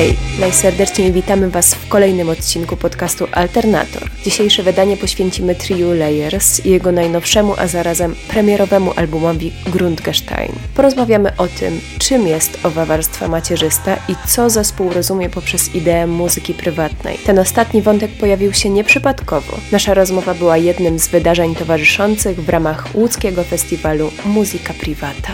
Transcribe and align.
Hej, 0.00 0.16
najserdeczniej 0.38 1.12
witamy 1.12 1.50
Was 1.50 1.74
w 1.74 1.88
kolejnym 1.88 2.28
odcinku 2.28 2.76
podcastu 2.76 3.26
Alternator. 3.32 4.02
Dzisiejsze 4.24 4.62
wydanie 4.62 4.96
poświęcimy 4.96 5.54
triu 5.54 5.92
Layers 5.92 6.66
i 6.66 6.70
jego 6.70 6.92
najnowszemu, 6.92 7.54
a 7.58 7.66
zarazem 7.66 8.14
premierowemu 8.28 8.92
albumowi 8.96 9.52
Grundgestein. 9.66 10.52
Porozmawiamy 10.74 11.36
o 11.36 11.46
tym, 11.46 11.80
czym 11.98 12.26
jest 12.26 12.58
owa 12.64 12.86
warstwa 12.86 13.28
macierzysta 13.28 13.96
i 14.08 14.14
co 14.28 14.50
zespół 14.50 14.92
rozumie 14.92 15.30
poprzez 15.30 15.74
ideę 15.74 16.06
muzyki 16.06 16.54
prywatnej. 16.54 17.18
Ten 17.26 17.38
ostatni 17.38 17.82
wątek 17.82 18.10
pojawił 18.10 18.52
się 18.52 18.70
nieprzypadkowo. 18.70 19.56
Nasza 19.72 19.94
rozmowa 19.94 20.34
była 20.34 20.56
jednym 20.56 20.98
z 20.98 21.08
wydarzeń 21.08 21.54
towarzyszących 21.54 22.44
w 22.44 22.48
ramach 22.48 22.94
łódzkiego 22.94 23.44
festiwalu 23.44 24.10
Muzyka 24.24 24.74
Privata. 24.74 25.32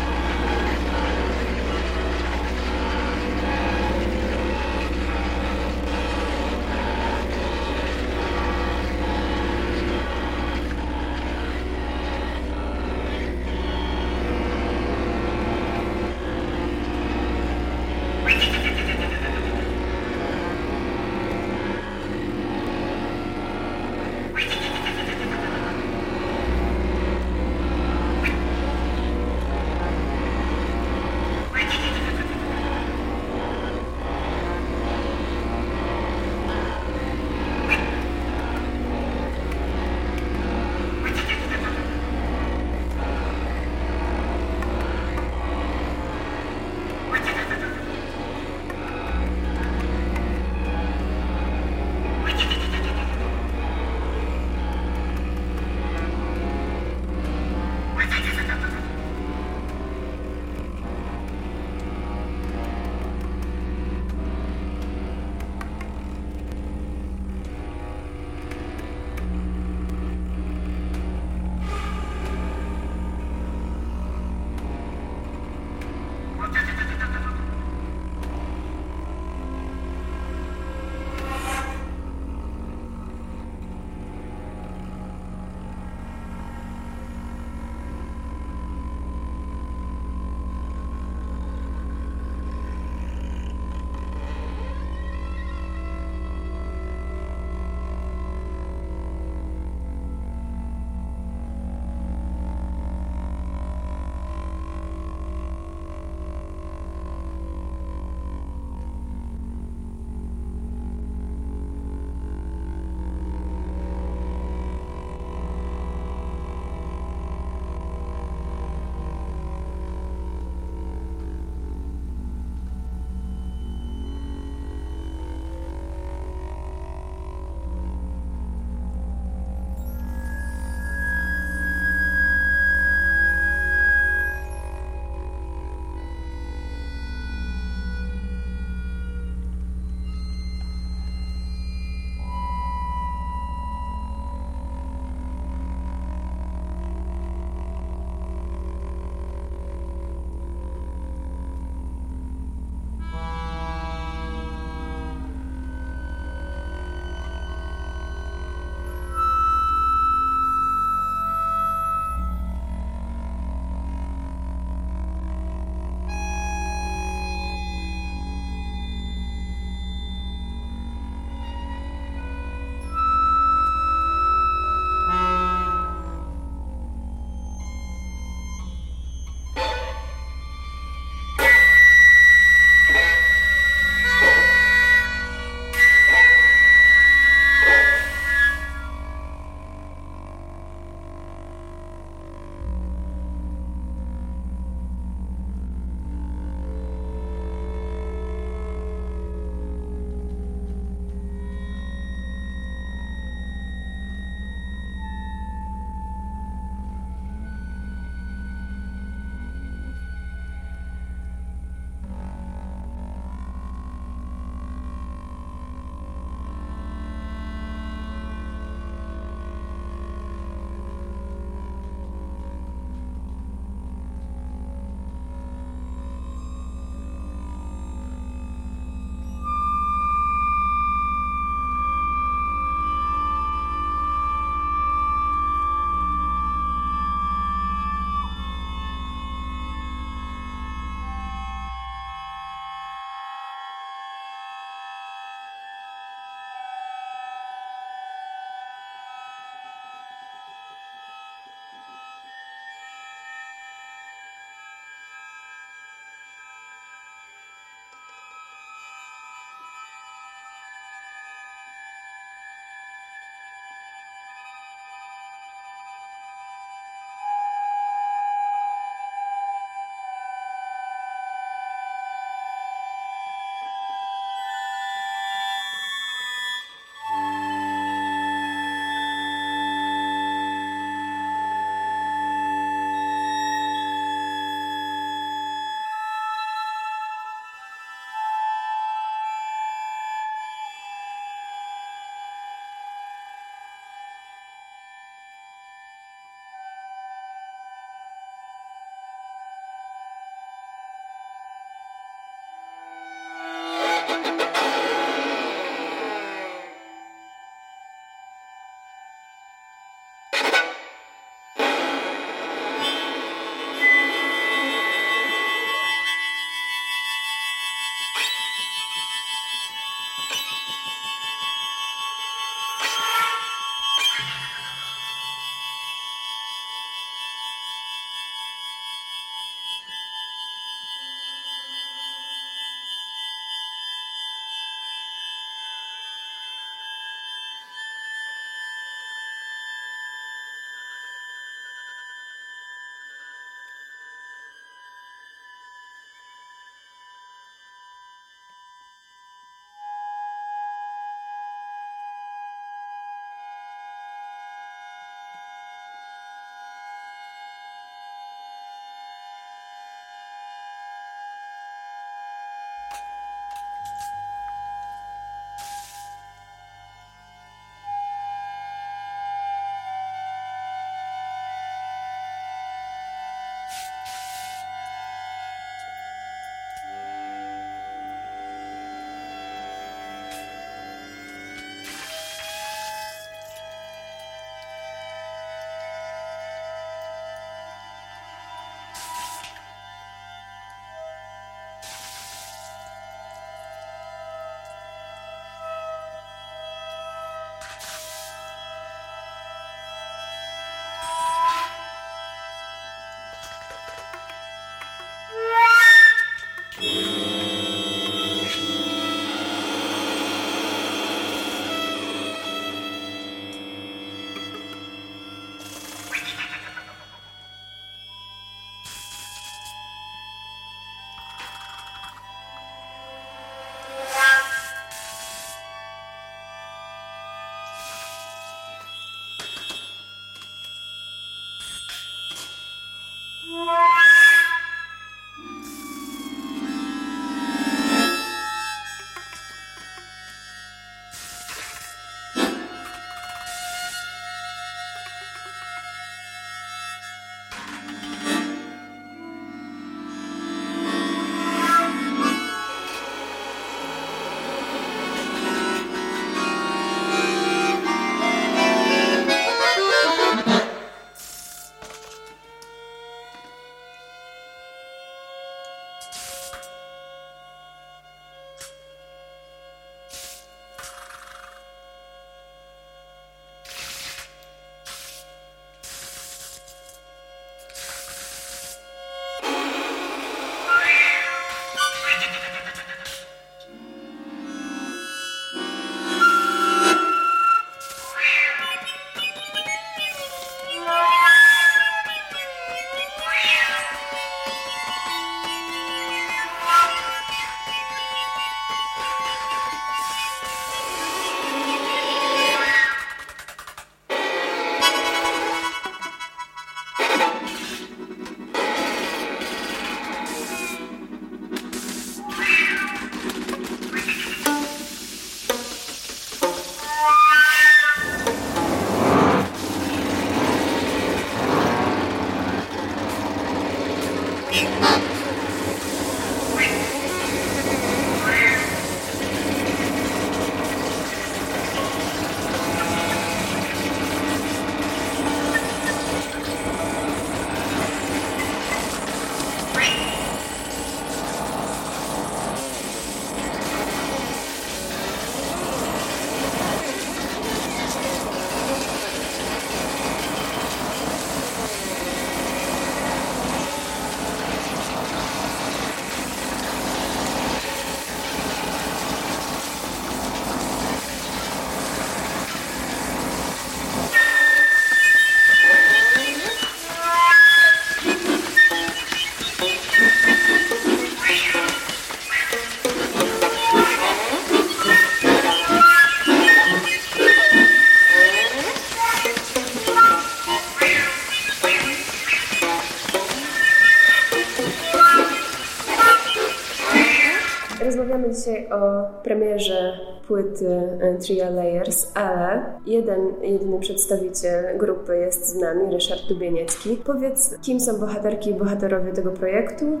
Premierze 589.56 589.98
płyty 590.26 590.68
e, 591.00 591.18
Tria 591.18 591.50
Layers, 591.50 592.12
ale 592.14 592.64
jeden, 592.86 593.20
jedyny 593.42 593.80
przedstawiciel 593.80 594.78
grupy 594.78 595.16
jest 595.16 595.48
z 595.48 595.54
nami, 595.54 595.94
Ryszard 595.94 596.28
Dubieniecki. 596.28 596.96
Powiedz, 597.04 597.58
kim 597.62 597.80
są 597.80 598.00
bohaterki 598.00 598.50
i 598.50 598.54
bohaterowie 598.54 599.12
tego 599.12 599.30
projektu? 599.30 600.00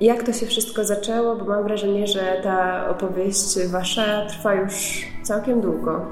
Jak 0.00 0.22
to 0.22 0.32
się 0.32 0.46
wszystko 0.46 0.84
zaczęło? 0.84 1.36
Bo 1.36 1.44
mam 1.44 1.64
wrażenie, 1.64 2.06
że 2.06 2.20
ta 2.42 2.88
opowieść 2.88 3.58
wasza 3.66 4.26
trwa 4.26 4.54
już 4.54 5.06
całkiem 5.22 5.60
długo. 5.60 6.06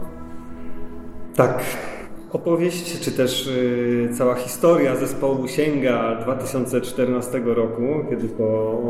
Tak, 1.36 1.60
Opowieść, 2.34 3.00
czy 3.00 3.12
też 3.12 3.46
y, 3.46 4.08
cała 4.12 4.34
historia 4.34 4.96
zespołu 4.96 5.48
sięga 5.48 6.16
2014 6.16 7.42
roku, 7.44 7.82
kiedy 8.10 8.28
to 8.28 8.80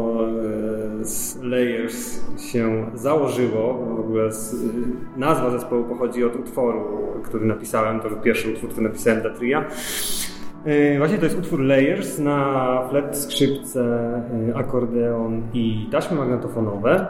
y, 1.43 1.49
Layers 1.49 2.21
się 2.39 2.87
założyło. 2.95 3.75
W 3.97 4.01
ogóle 4.01 4.25
y, 4.25 4.31
nazwa 5.17 5.51
zespołu 5.51 5.85
pochodzi 5.85 6.25
od 6.25 6.37
utworu, 6.37 6.85
który 7.25 7.47
napisałem. 7.47 8.01
To 8.01 8.09
był 8.09 8.21
pierwszy 8.21 8.51
utwór, 8.53 8.71
który 8.71 8.89
napisałem 8.89 9.21
dla 9.21 9.31
Tria. 9.31 9.65
Właśnie 10.99 11.19
to 11.19 11.25
jest 11.25 11.39
utwór 11.39 11.61
Layers 11.61 12.19
na 12.19 12.81
flet, 12.91 13.19
skrzypce, 13.19 14.13
akordeon 14.55 15.43
i 15.55 15.89
taśmy 15.93 16.17
magnetofonowe. 16.17 17.07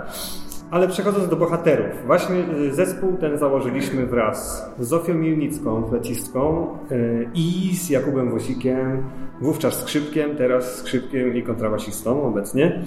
Ale 0.75 0.88
przechodząc 0.88 1.28
do 1.28 1.37
bohaterów, 1.37 2.07
właśnie 2.07 2.45
y, 2.61 2.75
zespół 2.75 3.16
ten 3.21 3.38
założyliśmy 3.38 4.07
wraz 4.07 4.66
z 4.78 4.88
Zofią 4.88 5.14
Milnicką, 5.14 5.88
flecistką 5.88 6.66
y, 6.93 7.28
i 7.35 7.76
z 7.76 7.90
Jakubem 7.90 8.31
Wosikiem, 8.31 9.02
wówczas 9.40 9.75
skrzypkiem, 9.75 10.37
teraz 10.37 10.76
skrzypkiem 10.76 11.37
i 11.37 11.43
kontrabasistą 11.43 12.23
obecnie. 12.23 12.85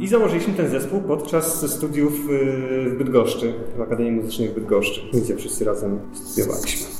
I 0.00 0.08
założyliśmy 0.08 0.54
ten 0.54 0.68
zespół 0.68 1.00
podczas 1.02 1.70
studiów 1.70 2.12
y, 2.30 2.90
w 2.90 2.94
Bydgoszczy, 2.98 3.54
w 3.76 3.80
Akademii 3.80 4.12
Muzycznej 4.12 4.48
w 4.48 4.54
Bydgoszczy, 4.54 5.00
gdzie 5.12 5.36
wszyscy 5.36 5.64
razem 5.64 5.98
studiowaliśmy. 6.12 6.93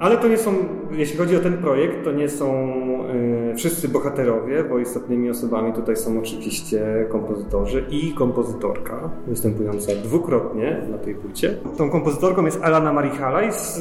Ale 0.00 0.16
to 0.16 0.28
nie 0.28 0.38
są, 0.38 0.54
jeśli 0.92 1.18
chodzi 1.18 1.36
o 1.36 1.40
ten 1.40 1.58
projekt, 1.58 2.04
to 2.04 2.12
nie 2.12 2.28
są 2.28 2.74
y, 3.52 3.54
wszyscy 3.56 3.88
bohaterowie, 3.88 4.64
bo 4.64 4.78
istotnymi 4.78 5.30
osobami 5.30 5.72
tutaj 5.72 5.96
są 5.96 6.18
oczywiście 6.18 7.06
kompozytorzy 7.08 7.84
i 7.90 8.14
kompozytorka, 8.14 9.10
występująca 9.26 9.92
dwukrotnie 10.04 10.82
na 10.90 10.98
tej 10.98 11.14
płycie. 11.14 11.56
Tą 11.76 11.90
kompozytorką 11.90 12.44
jest 12.44 12.62
Alana 12.62 12.92
Marihalaj 12.92 13.52
z, 13.52 13.78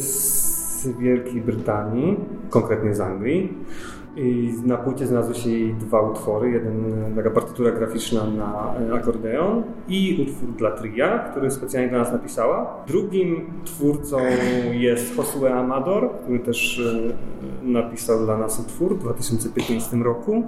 z 0.00 0.98
Wielkiej 0.98 1.40
Brytanii, 1.40 2.16
konkretnie 2.50 2.94
z 2.94 3.00
Anglii. 3.00 3.52
I 4.16 4.54
na 4.64 4.76
płycie 4.76 5.06
znalazły 5.06 5.34
się 5.34 5.50
jej 5.50 5.74
dwa 5.74 6.00
utwory. 6.00 6.50
Jeden 6.50 6.94
taka 7.16 7.30
partytura 7.30 7.70
graficzna 7.70 8.26
na 8.30 8.74
akordeon 8.94 9.62
i 9.88 10.26
utwór 10.28 10.48
dla 10.48 10.70
tria, 10.70 11.18
który 11.18 11.50
specjalnie 11.50 11.88
dla 11.88 11.98
nas 11.98 12.12
napisała. 12.12 12.84
Drugim 12.86 13.50
twórcą 13.64 14.18
jest 14.72 15.16
Josue 15.16 15.46
Amador, 15.46 16.10
który 16.22 16.38
też 16.38 16.80
e, 17.64 17.66
napisał 17.66 18.24
dla 18.24 18.36
nas 18.36 18.60
utwór 18.60 18.96
w 18.96 18.98
2015 18.98 19.96
roku. 19.96 20.42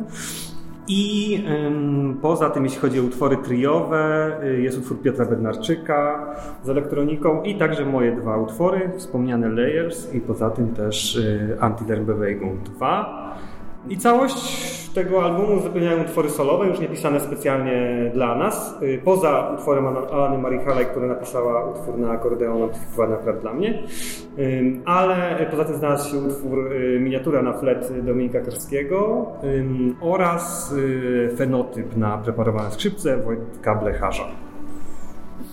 I 0.93 1.35
ym, 1.67 2.19
poza 2.23 2.51
tym, 2.51 2.65
jeśli 2.65 2.81
chodzi 2.81 3.01
o 3.01 3.03
utwory 3.03 3.37
triowe, 3.37 4.33
y, 4.45 4.61
jest 4.61 4.79
utwór 4.79 5.03
Piotra 5.03 5.25
Bednarczyka 5.25 6.27
z 6.65 6.69
elektroniką 6.69 7.43
i 7.43 7.55
także 7.55 7.85
moje 7.85 8.13
dwa 8.13 8.37
utwory, 8.37 8.91
wspomniane 8.97 9.49
Layers 9.49 10.15
i 10.15 10.21
poza 10.21 10.51
tym 10.51 10.69
też 10.69 11.17
y, 11.17 11.57
Anti-Lerbewegung 11.61 12.63
2. 12.63 13.37
I 13.89 13.97
całość 13.99 14.71
tego 14.95 15.25
albumu 15.25 15.57
uzupełniają 15.57 16.03
utwory 16.03 16.31
solowe, 16.31 16.67
już 16.67 16.81
nie 16.81 16.89
pisane 16.89 17.21
specjalnie 17.21 18.11
dla 18.15 18.35
nas. 18.35 18.79
Y, 18.83 19.01
poza 19.05 19.51
utworem 19.55 19.87
Alany 19.87 20.39
Marihalaj, 20.39 20.87
która 20.87 21.07
napisała 21.07 21.71
utwór 21.71 21.99
na 21.99 22.11
akordeon 22.11 22.63
amplifikowany 22.63 23.15
akurat 23.15 23.41
dla 23.41 23.53
mnie. 23.53 23.83
Ale 24.85 25.47
poza 25.51 25.65
tym 25.65 25.77
znalazł 25.77 26.11
się 26.11 26.19
utwór 26.19 26.73
y, 26.73 27.01
Miniatura 27.01 27.43
na 27.43 27.53
flet 27.53 28.05
Dominika 28.05 28.41
Karskiego 28.41 29.27
oraz 30.01 30.73
y, 30.73 31.35
fenotyp 31.37 31.97
na 31.97 32.19
preparowane 32.19 32.71
skrzypce 32.71 33.17
Wojtka 33.17 33.75
Blecharza. 33.75 34.50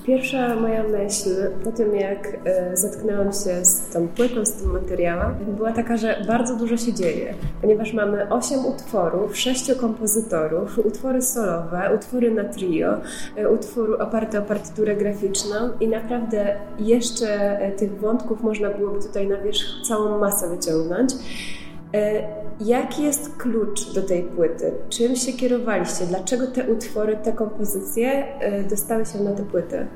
Pierwsza 0.07 0.55
moja 0.55 0.83
myśl 0.83 1.29
po 1.63 1.71
tym, 1.71 1.95
jak 1.95 2.37
e, 2.45 2.77
zetknęłam 2.77 3.27
się 3.27 3.65
z 3.65 3.89
tą 3.93 4.07
płytą, 4.07 4.45
z 4.45 4.53
tym 4.53 4.71
materiałem, 4.71 5.35
była 5.55 5.71
taka, 5.71 5.97
że 5.97 6.23
bardzo 6.27 6.55
dużo 6.55 6.77
się 6.77 6.93
dzieje, 6.93 7.33
ponieważ 7.61 7.93
mamy 7.93 8.29
osiem 8.29 8.65
utworów, 8.65 9.37
sześciu 9.37 9.75
kompozytorów, 9.75 10.79
utwory 10.85 11.21
solowe, 11.21 11.91
utwory 11.95 12.31
na 12.31 12.43
trio, 12.43 12.97
e, 13.35 13.49
utwór 13.49 14.01
oparty 14.01 14.39
o 14.39 14.41
partyturę 14.41 14.95
graficzną 14.95 15.55
i 15.79 15.87
naprawdę 15.87 16.55
jeszcze 16.79 17.59
e, 17.59 17.71
tych 17.71 17.99
wątków 17.99 18.43
można 18.43 18.69
byłoby 18.69 18.99
tutaj 19.01 19.27
na 19.27 19.37
wierzch 19.37 19.87
całą 19.87 20.19
masę 20.19 20.49
wyciągnąć. 20.49 21.13
Jaki 22.59 23.03
jest 23.03 23.37
klucz 23.37 23.93
do 23.93 24.01
tej 24.01 24.23
płyty? 24.23 24.71
Czym 24.89 25.15
się 25.15 25.33
kierowaliście? 25.33 26.05
Dlaczego 26.05 26.47
te 26.47 26.71
utwory, 26.71 27.17
te 27.23 27.33
kompozycje 27.33 28.25
dostały 28.69 29.05
się 29.05 29.19
na 29.19 29.31
tę 29.31 29.43
płytę? 29.43 29.87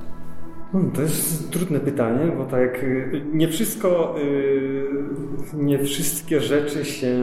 Hmm, 0.72 0.92
to 0.92 1.02
jest 1.02 1.52
trudne 1.52 1.80
pytanie, 1.80 2.32
bo 2.38 2.46
tak 2.46 2.84
y, 2.84 3.22
nie 3.34 3.48
wszystko, 3.48 4.16
y, 4.20 4.86
nie 5.54 5.80
wszystkie 5.80 6.42
rzeczy 6.42 6.86
się 6.86 7.20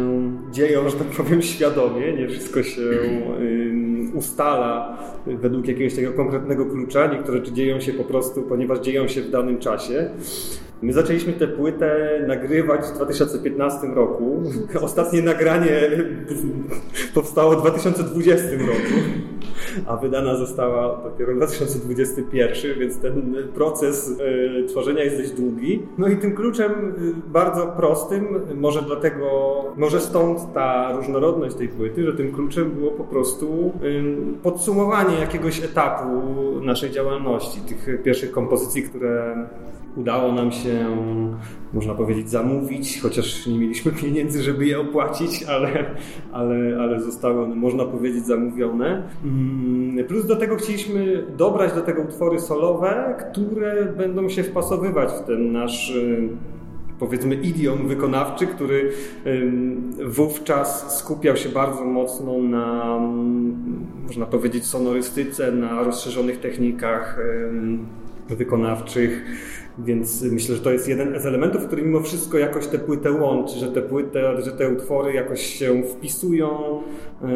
dzieją, 0.50 0.88
że 0.88 0.96
tak 0.96 1.06
powiem, 1.06 1.42
świadomie, 1.42 2.12
nie 2.12 2.28
wszystko 2.28 2.62
się 2.62 2.80
y, 2.80 4.10
ustala 4.14 4.98
według 5.26 5.68
jakiegoś 5.68 5.94
takiego 5.94 6.12
konkretnego 6.12 6.66
klucza. 6.66 7.06
Niektóre 7.06 7.38
rzeczy 7.38 7.52
dzieją 7.52 7.80
się 7.80 7.92
po 7.92 8.04
prostu, 8.04 8.42
ponieważ 8.42 8.80
dzieją 8.80 9.08
się 9.08 9.22
w 9.22 9.30
danym 9.30 9.58
czasie. 9.58 10.10
My 10.82 10.92
zaczęliśmy 10.92 11.32
tę 11.32 11.48
płytę 11.48 12.20
nagrywać 12.26 12.80
w 12.86 12.94
2015 12.94 13.86
roku. 13.86 14.42
Ostatnie 14.80 15.22
nagranie 15.22 15.70
powstało 17.14 17.52
w 17.52 17.60
2020 17.60 18.46
roku, 18.50 18.94
a 19.86 19.96
wydana 19.96 20.36
została 20.36 21.00
dopiero 21.04 21.32
w 21.32 21.36
2021, 21.36 22.78
więc 22.78 22.98
ten 22.98 23.36
proces 23.54 24.20
e, 24.20 24.64
tworzenia 24.64 25.04
jest 25.04 25.16
dość 25.16 25.30
długi. 25.30 25.82
No 25.98 26.08
i 26.08 26.16
tym 26.16 26.34
kluczem 26.34 26.72
e, 26.72 27.30
bardzo 27.30 27.66
prostym, 27.66 28.40
może 28.54 28.82
dlatego, 28.82 29.26
może 29.76 30.00
stąd 30.00 30.52
ta 30.54 30.92
różnorodność 30.96 31.56
tej 31.56 31.68
płyty, 31.68 32.04
że 32.04 32.12
tym 32.12 32.32
kluczem 32.32 32.70
było 32.70 32.90
po 32.90 33.04
prostu 33.04 33.72
podsumowanie 34.42 35.18
jakiegoś 35.18 35.64
etapu 35.64 36.10
naszej 36.62 36.90
działalności, 36.90 37.60
tych 37.60 38.02
pierwszych 38.02 38.30
kompozycji, 38.30 38.82
które 38.82 39.46
udało 39.98 40.32
nam 40.32 40.52
się, 40.52 40.86
można 41.72 41.94
powiedzieć, 41.94 42.30
zamówić, 42.30 43.00
chociaż 43.00 43.46
nie 43.46 43.58
mieliśmy 43.58 43.92
pieniędzy, 43.92 44.42
żeby 44.42 44.66
je 44.66 44.80
opłacić, 44.80 45.42
ale, 45.42 45.84
ale, 46.32 46.78
ale 46.80 47.00
zostały 47.00 47.42
one, 47.42 47.54
można 47.54 47.84
powiedzieć, 47.84 48.26
zamówione. 48.26 49.02
Mm, 49.24 50.06
plus 50.06 50.26
do 50.26 50.36
tego 50.36 50.56
chcieliśmy 50.56 51.24
dobrać 51.36 51.72
do 51.72 51.80
tego 51.80 52.02
utwory 52.02 52.40
solowe, 52.40 53.14
które 53.30 53.84
będą 53.84 54.28
się 54.28 54.42
wpasowywać 54.42 55.12
w 55.12 55.26
ten 55.26 55.52
nasz 55.52 55.90
y, 55.90 56.28
powiedzmy 56.98 57.34
idiom 57.34 57.88
wykonawczy, 57.88 58.46
który 58.46 58.92
wówczas 60.06 60.98
skupiał 60.98 61.36
się 61.36 61.48
bardzo 61.48 61.84
mocno 61.84 62.38
na, 62.38 62.98
można 64.06 64.26
powiedzieć, 64.26 64.66
sonorystyce, 64.66 65.52
na 65.52 65.82
rozszerzonych 65.82 66.40
technikach 66.40 67.18
wykonawczych. 68.36 69.24
Więc 69.78 70.22
myślę, 70.22 70.56
że 70.56 70.62
to 70.62 70.72
jest 70.72 70.88
jeden 70.88 71.20
z 71.20 71.26
elementów, 71.26 71.66
który 71.66 71.82
mimo 71.82 72.00
wszystko 72.00 72.38
jakoś 72.38 72.66
tę 72.66 72.78
płytę 72.78 73.12
łączy, 73.12 73.58
że 73.58 73.72
te 73.72 73.82
płyty, 73.82 74.20
że 74.38 74.52
te 74.52 74.72
utwory 74.72 75.12
jakoś 75.12 75.40
się 75.40 75.82
wpisują 75.82 76.48
e, 76.50 77.26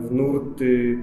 w 0.00 0.12
nurty 0.12 0.98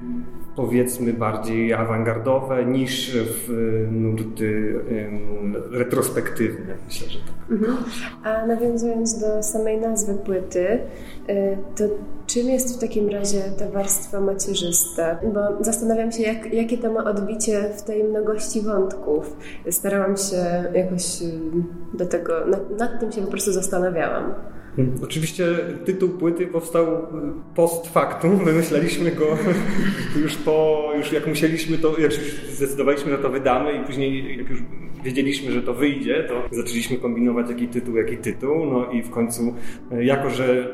powiedzmy 0.57 1.13
bardziej 1.13 1.73
awangardowe 1.73 2.65
niż 2.65 3.17
w 3.17 3.49
nurty 3.91 4.79
retrospektywne. 5.71 6.73
Myślę, 6.85 7.09
że 7.09 7.19
tak. 7.19 7.51
Mhm. 7.51 7.77
A 8.23 8.45
nawiązując 8.45 9.19
do 9.19 9.43
samej 9.43 9.77
nazwy 9.77 10.13
płyty, 10.13 10.79
y, 11.29 11.57
to 11.75 11.83
czym 12.27 12.49
jest 12.49 12.77
w 12.77 12.81
takim 12.81 13.09
razie 13.09 13.41
ta 13.59 13.69
warstwa 13.69 14.21
macierzysta? 14.21 15.19
Bo 15.33 15.63
zastanawiam 15.63 16.11
się, 16.11 16.23
jak, 16.23 16.53
jakie 16.53 16.77
to 16.77 16.93
ma 16.93 17.03
odbicie 17.03 17.69
w 17.77 17.81
tej 17.81 18.03
mnogości 18.03 18.61
wątków. 18.61 19.37
Starałam 19.69 20.17
się 20.17 20.63
jakoś 20.73 21.21
y, 21.21 21.39
do 21.93 22.05
tego, 22.05 22.45
nad, 22.45 22.79
nad 22.79 22.99
tym 22.99 23.11
się 23.11 23.21
po 23.21 23.31
prostu 23.31 23.51
zastanawiałam. 23.51 24.33
Hmm. 24.77 24.95
Oczywiście 25.03 25.45
tytuł 25.85 26.09
płyty 26.09 26.47
powstał 26.47 27.07
post 27.55 27.87
factum. 27.87 28.37
Wymyśleliśmy 28.45 29.11
go 29.11 29.25
już 30.23 30.35
po, 30.35 30.89
już 30.97 31.11
jak 31.11 31.27
musieliśmy 31.27 31.77
to, 31.77 31.99
jak 31.99 32.13
już 32.13 32.19
zdecydowaliśmy, 32.49 33.11
że 33.11 33.17
to 33.17 33.29
wydamy 33.29 33.73
i 33.73 33.85
później 33.85 34.37
jak 34.37 34.49
już 34.49 34.59
wiedzieliśmy, 35.03 35.51
że 35.51 35.61
to 35.61 35.73
wyjdzie, 35.73 36.23
to 36.23 36.55
zaczęliśmy 36.55 36.97
kombinować 36.97 37.49
jaki 37.49 37.67
tytuł, 37.67 37.97
jaki 37.97 38.17
tytuł. 38.17 38.65
No 38.65 38.91
i 38.91 39.03
w 39.03 39.09
końcu, 39.09 39.55
jako 39.99 40.29
że 40.29 40.73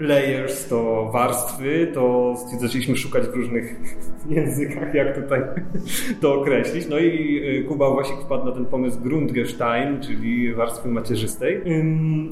layers 0.00 0.68
to 0.68 1.10
warstwy, 1.12 1.90
to 1.94 2.34
zaczęliśmy 2.60 2.96
szukać 2.96 3.26
w 3.26 3.34
różnych 3.34 3.74
językach, 4.28 4.94
jak 4.94 5.14
tutaj 5.14 5.40
to 6.20 6.40
określić. 6.40 6.88
No 6.88 6.98
i 6.98 7.40
y, 7.60 7.64
Kuba 7.68 7.88
Łasik 7.88 8.16
wpadł 8.16 8.44
na 8.44 8.52
ten 8.52 8.66
pomysł 8.66 9.00
Grundgestein, 9.00 10.00
czyli 10.00 10.54
warstwy 10.54 10.88
macierzystej. 10.88 11.60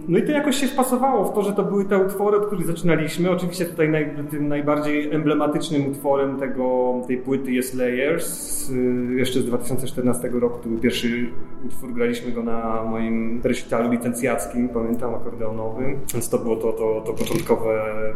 No 0.08 0.18
i 0.18 0.22
to 0.22 0.32
jakoś 0.32 0.56
się 0.56 0.66
wpasowało 0.66 1.24
w 1.24 1.34
to, 1.34 1.42
że 1.42 1.52
to 1.52 1.62
były 1.62 1.84
te 1.84 1.98
utwory, 1.98 2.36
od 2.36 2.46
których 2.46 2.66
zaczynaliśmy. 2.66 3.30
Oczywiście 3.30 3.64
tutaj 3.64 3.88
naj, 3.88 4.10
tym 4.30 4.48
najbardziej 4.48 5.14
emblematycznym 5.14 5.86
utworem 5.86 6.36
tego, 6.36 6.94
tej 7.06 7.16
płyty 7.16 7.52
jest 7.52 7.74
Layers, 7.74 8.70
y, 8.70 8.74
jeszcze 9.16 9.40
z 9.40 9.46
2014 9.46 10.28
roku. 10.28 10.58
To 10.62 10.68
był 10.68 10.78
pierwszy 10.78 11.28
utwór, 11.66 11.92
graliśmy 11.92 12.32
go 12.32 12.42
na 12.42 12.84
moim 12.84 13.40
recitalu 13.44 13.90
licencjackim, 13.90 14.68
pamiętam, 14.68 15.14
akordeonowym, 15.14 16.00
więc 16.14 16.28
to 16.28 16.38
było 16.38 16.56
to, 16.56 16.72
to, 16.72 17.02
to 17.06 17.12
początkowe 17.12 17.51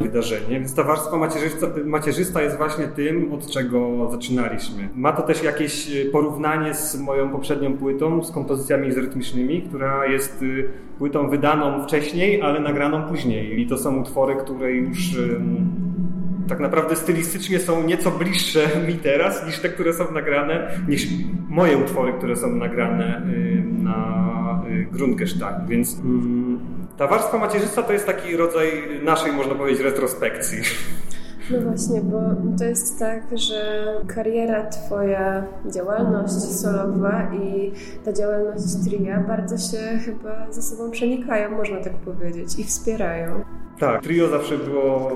wydarzenie. 0.01 0.61
Więc 0.61 0.75
ta 0.75 0.83
warstwa 0.83 1.17
macierzysta, 1.17 1.67
macierzysta 1.85 2.43
jest 2.43 2.57
właśnie 2.57 2.85
tym, 2.87 3.33
od 3.33 3.47
czego 3.47 4.09
zaczynaliśmy. 4.11 4.89
Ma 4.95 5.13
to 5.13 5.23
też 5.23 5.43
jakieś 5.43 5.91
y, 5.91 6.11
porównanie 6.13 6.75
z 6.75 7.01
moją 7.01 7.31
poprzednią 7.31 7.77
płytą, 7.77 8.25
z 8.25 8.31
kompozycjami 8.31 8.95
rytmicznymi, 8.95 9.63
która 9.63 10.07
jest 10.07 10.43
y, 10.43 10.69
płytą 10.99 11.29
wydaną 11.29 11.85
wcześniej, 11.85 12.43
ale 12.43 12.61
nagraną 12.61 13.03
później. 13.03 13.61
I 13.61 13.67
to 13.67 13.79
są 13.79 14.01
utwory, 14.01 14.37
które 14.37 14.73
już 14.73 14.99
tak 16.49 16.61
naprawdę 16.61 16.97
stylistycznie 16.97 17.59
są 17.59 17.83
nieco 17.83 18.11
bliższe 18.11 18.61
mi 18.87 18.95
teraz 18.95 19.47
niż 19.47 19.59
te, 19.59 19.69
które 19.69 19.93
są 19.93 20.13
nagrane, 20.13 20.71
niż 20.89 21.07
moje 21.49 21.79
utwory, 21.79 22.13
które 22.13 22.37
są 22.37 22.57
nagrane 22.57 23.23
na 23.83 24.27
Grundgestalt. 24.93 25.69
Więc 25.69 26.01
mm, 26.01 26.59
ta 26.99 27.07
warstwa 27.07 27.39
macierzysta 27.39 27.83
to 27.83 27.93
jest 27.93 28.07
taki 28.07 28.37
rodzaj 28.37 28.71
naszej, 29.03 29.33
można 29.33 29.55
powiedzieć, 29.55 29.83
retrospekcji. 29.83 30.59
No 31.51 31.61
właśnie, 31.61 32.01
bo 32.01 32.21
to 32.59 32.65
jest 32.65 32.99
tak, 32.99 33.39
że 33.39 33.87
kariera 34.07 34.67
Twoja, 34.67 35.45
działalność 35.67 36.35
solowa 36.35 37.31
i 37.35 37.73
ta 38.05 38.13
działalność 38.13 38.65
tria 38.85 39.21
bardzo 39.21 39.59
się 39.59 39.99
chyba 40.05 40.53
ze 40.53 40.63
sobą 40.63 40.91
przenikają, 40.91 41.51
można 41.51 41.77
tak 41.81 41.93
powiedzieć, 41.93 42.59
i 42.59 42.65
wspierają. 42.65 43.45
Tak, 43.79 44.03
trio 44.03 44.29
zawsze 44.29 44.59
było 44.59 45.13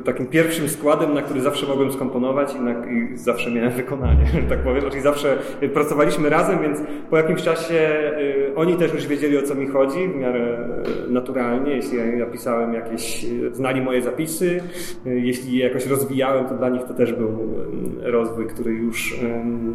e, 0.00 0.02
takim 0.02 0.26
pierwszym 0.26 0.68
składem, 0.68 1.14
na 1.14 1.22
który 1.22 1.40
zawsze 1.40 1.66
mogłem 1.66 1.92
skomponować 1.92 2.54
i, 2.54 2.60
na, 2.60 2.70
i 2.70 3.16
zawsze 3.16 3.50
miałem 3.50 3.72
wykonanie, 3.72 4.26
że 4.34 4.42
tak 4.42 4.58
powiem. 4.58 4.90
Czyli 4.90 5.02
zawsze 5.02 5.38
pracowaliśmy 5.74 6.30
razem, 6.30 6.62
więc 6.62 6.78
po 7.10 7.16
jakimś 7.16 7.42
czasie 7.42 7.74
y, 8.18 8.56
oni 8.56 8.76
też 8.76 8.94
już 8.94 9.06
wiedzieli 9.06 9.38
o 9.38 9.42
co 9.42 9.54
mi 9.54 9.66
chodzi 9.66 10.08
w 10.08 10.16
miarę 10.16 10.68
naturalnie. 11.08 11.72
Jeśli 11.72 11.98
ja 12.18 12.26
pisałem 12.26 12.74
jakieś, 12.74 13.26
znali 13.52 13.80
moje 13.80 14.02
zapisy, 14.02 14.60
y, 15.06 15.20
jeśli 15.20 15.58
je 15.58 15.64
jakoś 15.64 15.86
rozwijałem, 15.86 16.44
to 16.44 16.54
dla 16.54 16.68
nich 16.68 16.82
to 16.84 16.94
też 16.94 17.12
był 17.12 17.28
y, 17.28 18.10
rozwój, 18.10 18.46
który 18.46 18.72
już 18.72 19.12
y, 19.12 19.16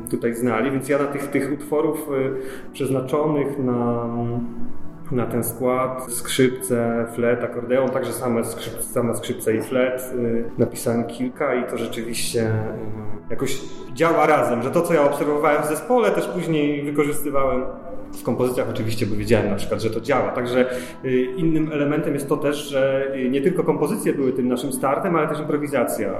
tutaj 0.10 0.34
znali. 0.34 0.72
Więc 0.72 0.90
ja 0.90 0.98
na 0.98 1.06
tych, 1.06 1.28
tych 1.28 1.54
utworów 1.54 2.10
y, 2.10 2.74
przeznaczonych 2.74 3.60
na 3.60 4.08
na 5.12 5.26
ten 5.26 5.44
skład. 5.44 6.14
Skrzypce, 6.14 7.06
flet, 7.16 7.44
akordeon, 7.44 7.90
także 7.90 8.14
same 8.14 8.46
skrzypce, 8.46 8.84
same 8.84 9.16
skrzypce 9.16 9.56
i 9.56 9.62
flet. 9.62 10.14
Y, 10.16 10.44
napisałem 10.58 11.04
kilka 11.04 11.56
i 11.56 11.70
to 11.70 11.78
rzeczywiście 11.78 12.48
y, 12.48 12.52
jakoś 13.30 13.62
działa 13.94 14.26
razem, 14.26 14.62
że 14.64 14.72
to, 14.72 14.82
co 14.82 14.94
ja 14.94 15.04
obserwowałem 15.04 15.64
w 15.64 15.66
zespole, 15.66 16.12
też 16.12 16.28
później 16.28 16.84
wykorzystywałem 16.84 17.64
w 18.14 18.24
kompozycjach 18.24 18.70
oczywiście, 18.70 19.06
bo 19.06 19.16
wiedziałem 19.16 19.50
na 19.50 19.56
przykład, 19.56 19.82
że 19.82 19.90
to 19.90 20.02
działa. 20.02 20.32
Także 20.32 20.66
y, 21.06 21.22
innym 21.38 21.72
elementem 21.72 22.14
jest 22.14 22.30
to 22.30 22.38
też, 22.38 22.70
że 22.70 23.12
y, 23.16 23.30
nie 23.30 23.42
tylko 23.42 23.64
kompozycje 23.64 24.14
były 24.14 24.34
tym 24.34 24.48
naszym 24.48 24.74
startem, 24.74 25.16
ale 25.16 25.28
też 25.28 25.40
improwizacja, 25.40 26.14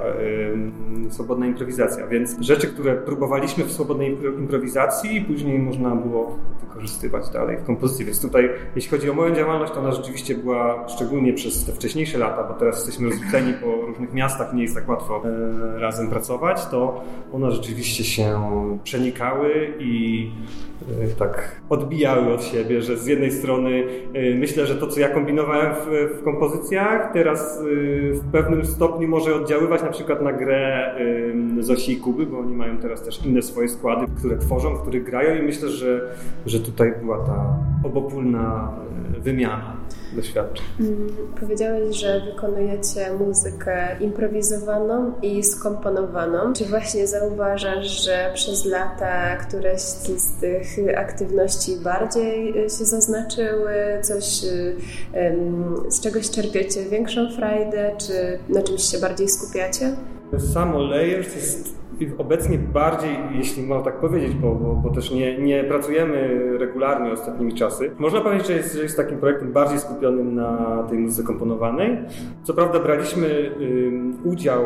y, 1.06 1.10
swobodna 1.10 1.46
improwizacja. 1.46 2.06
Więc 2.06 2.36
rzeczy, 2.40 2.66
które 2.66 2.94
próbowaliśmy 2.94 3.64
w 3.64 3.72
swobodnej 3.72 4.16
improwizacji, 4.38 5.20
później 5.20 5.58
można 5.58 5.96
było 5.96 6.38
wykorzystywać 6.60 7.30
dalej 7.30 7.56
w 7.56 7.64
kompozycji. 7.64 8.04
Więc 8.04 8.22
tutaj, 8.22 8.50
jeśli 8.76 8.90
chodzi 8.90 9.10
o 9.10 9.14
moją 9.14 9.34
działalność, 9.34 9.72
to 9.72 9.80
ona 9.80 9.92
rzeczywiście 9.92 10.34
była 10.34 10.88
szczególnie 10.88 11.32
przez 11.32 11.64
te 11.64 11.72
wcześniejsze 11.72 12.18
lata, 12.18 12.44
bo 12.44 12.54
teraz 12.54 12.76
jesteśmy 12.76 13.10
rozrzuceni 13.10 13.52
po 13.62 13.86
różnych 13.86 14.12
miastach, 14.12 14.54
nie 14.54 14.62
jest 14.62 14.74
tak 14.74 14.88
łatwo 14.88 15.22
razem 15.76 16.10
pracować, 16.10 16.66
to 16.66 17.04
one 17.32 17.50
rzeczywiście 17.50 18.04
się 18.04 18.40
przenikały 18.84 19.74
i 19.78 20.30
tak 21.18 21.60
odbijały 21.82 22.34
od 22.34 22.44
siebie, 22.44 22.82
że 22.82 22.96
z 22.96 23.06
jednej 23.06 23.32
strony 23.32 23.84
y, 24.16 24.36
myślę, 24.38 24.66
że 24.66 24.74
to, 24.74 24.86
co 24.86 25.00
ja 25.00 25.08
kombinowałem 25.08 25.74
w, 25.74 26.18
w 26.18 26.22
kompozycjach, 26.24 27.12
teraz 27.12 27.60
y, 27.60 28.12
w 28.14 28.30
pewnym 28.32 28.66
stopniu 28.66 29.08
może 29.08 29.34
oddziaływać 29.34 29.82
na 29.82 29.90
przykład 29.90 30.22
na 30.22 30.32
grę 30.32 30.94
y, 31.58 31.62
Zosi 31.62 31.92
i 31.92 31.96
Kuby, 31.96 32.26
bo 32.26 32.38
oni 32.38 32.54
mają 32.54 32.78
teraz 32.78 33.02
też 33.02 33.26
inne 33.26 33.42
swoje 33.42 33.68
składy, 33.68 34.06
które 34.18 34.38
tworzą, 34.38 34.74
w 34.74 34.82
których 34.82 35.04
grają 35.04 35.42
i 35.42 35.42
myślę, 35.42 35.68
że, 35.68 36.00
że 36.46 36.60
tutaj 36.60 36.92
była 37.02 37.18
ta 37.18 37.56
obopólna 37.84 38.72
wymiana 39.18 39.76
doświadczeń. 40.16 40.66
Mm, 40.80 41.16
powiedziałeś, 41.40 41.96
że 41.96 42.20
wykonujecie 42.20 43.12
muzykę 43.12 43.96
improwizowaną 44.00 45.12
i 45.22 45.44
skomponowaną. 45.44 46.52
Czy 46.52 46.64
właśnie 46.64 47.06
zauważasz, 47.06 48.04
że 48.04 48.30
przez 48.34 48.64
lata 48.64 49.36
któreś 49.36 49.80
z 49.80 50.40
tych 50.40 50.98
aktywności 50.98 51.76
bardziej 51.76 52.52
się 52.52 52.84
zaznaczyły? 52.84 53.72
Coś, 54.02 54.24
z 55.88 56.00
czegoś 56.00 56.30
czerpiecie 56.30 56.84
większą 56.84 57.30
frajdę? 57.36 57.92
Czy 57.98 58.38
na 58.48 58.62
czymś 58.62 58.82
się 58.82 58.98
bardziej 58.98 59.28
skupiacie? 59.28 59.96
Samo 60.52 60.78
Layers 60.78 61.34
jest 61.34 61.81
obecnie 62.18 62.58
bardziej, 62.58 63.16
jeśli 63.34 63.62
można 63.62 63.84
tak 63.84 64.00
powiedzieć, 64.00 64.34
bo, 64.34 64.54
bo, 64.54 64.74
bo, 64.74 64.90
też 64.90 65.10
nie, 65.10 65.38
nie 65.38 65.64
pracujemy 65.64 66.38
regularnie 66.58 67.12
ostatnimi 67.12 67.54
czasy, 67.54 67.90
można 67.98 68.20
powiedzieć, 68.20 68.46
że 68.46 68.52
jest, 68.52 68.74
że 68.74 68.82
jest 68.82 68.96
takim 68.96 69.18
projektem 69.18 69.52
bardziej 69.52 69.78
skupionym 69.78 70.34
na 70.34 70.82
tej 70.88 70.98
muzyce 70.98 71.22
komponowanej. 71.22 71.98
Co 72.42 72.54
prawda 72.54 72.80
braliśmy 72.80 73.26
y, 73.26 74.00
udział 74.24 74.62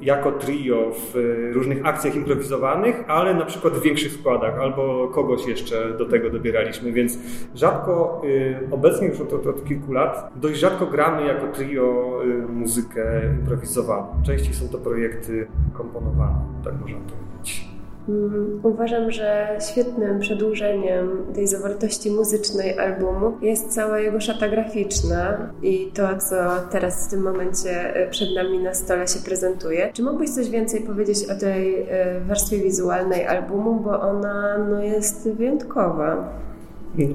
jako 0.00 0.32
trio 0.32 0.92
w 0.92 1.16
y, 1.16 1.52
różnych 1.52 1.86
akcjach 1.86 2.14
improwizowanych, 2.14 3.04
ale 3.08 3.34
na 3.34 3.44
przykład 3.44 3.74
w 3.74 3.82
większych 3.82 4.12
składach, 4.12 4.58
albo 4.58 5.08
kogoś 5.08 5.46
jeszcze 5.46 5.94
do 5.98 6.06
tego 6.06 6.30
dobieraliśmy, 6.30 6.92
więc 6.92 7.18
rzadko, 7.54 8.22
y, 8.24 8.58
obecnie 8.70 9.08
już 9.08 9.20
od, 9.20 9.32
od, 9.32 9.46
od 9.46 9.64
kilku 9.64 9.92
lat, 9.92 10.32
dość 10.36 10.60
rzadko 10.60 10.86
gramy 10.86 11.26
jako 11.26 11.46
trio 11.46 12.18
y, 12.24 12.52
muzykę 12.52 13.22
improwizowaną. 13.40 14.22
Częściej 14.26 14.54
są 14.54 14.68
to 14.68 14.78
projekty 14.78 15.46
komponowane, 15.72 16.40
tak 16.64 16.74
można 16.80 16.98
powiedzieć. 16.98 17.75
Mm, 18.08 18.60
uważam, 18.62 19.10
że 19.10 19.58
świetnym 19.70 20.20
przedłużeniem 20.20 21.26
tej 21.34 21.46
zawartości 21.46 22.10
muzycznej 22.10 22.78
albumu 22.78 23.32
jest 23.42 23.74
cała 23.74 23.98
jego 23.98 24.20
szata 24.20 24.48
graficzna 24.48 25.50
i 25.62 25.92
to, 25.94 26.08
co 26.18 26.36
teraz 26.70 27.06
w 27.06 27.10
tym 27.10 27.22
momencie 27.22 27.94
e, 27.94 28.10
przed 28.10 28.34
nami 28.34 28.58
na 28.58 28.74
stole 28.74 29.08
się 29.08 29.18
prezentuje. 29.24 29.90
Czy 29.92 30.02
mógłbyś 30.02 30.30
coś 30.30 30.50
więcej 30.50 30.80
powiedzieć 30.80 31.30
o 31.30 31.40
tej 31.40 31.82
e, 31.82 32.20
warstwie 32.20 32.58
wizualnej 32.58 33.26
albumu, 33.26 33.80
bo 33.80 34.00
ona 34.00 34.58
no, 34.70 34.82
jest 34.82 35.30
wyjątkowa? 35.30 36.28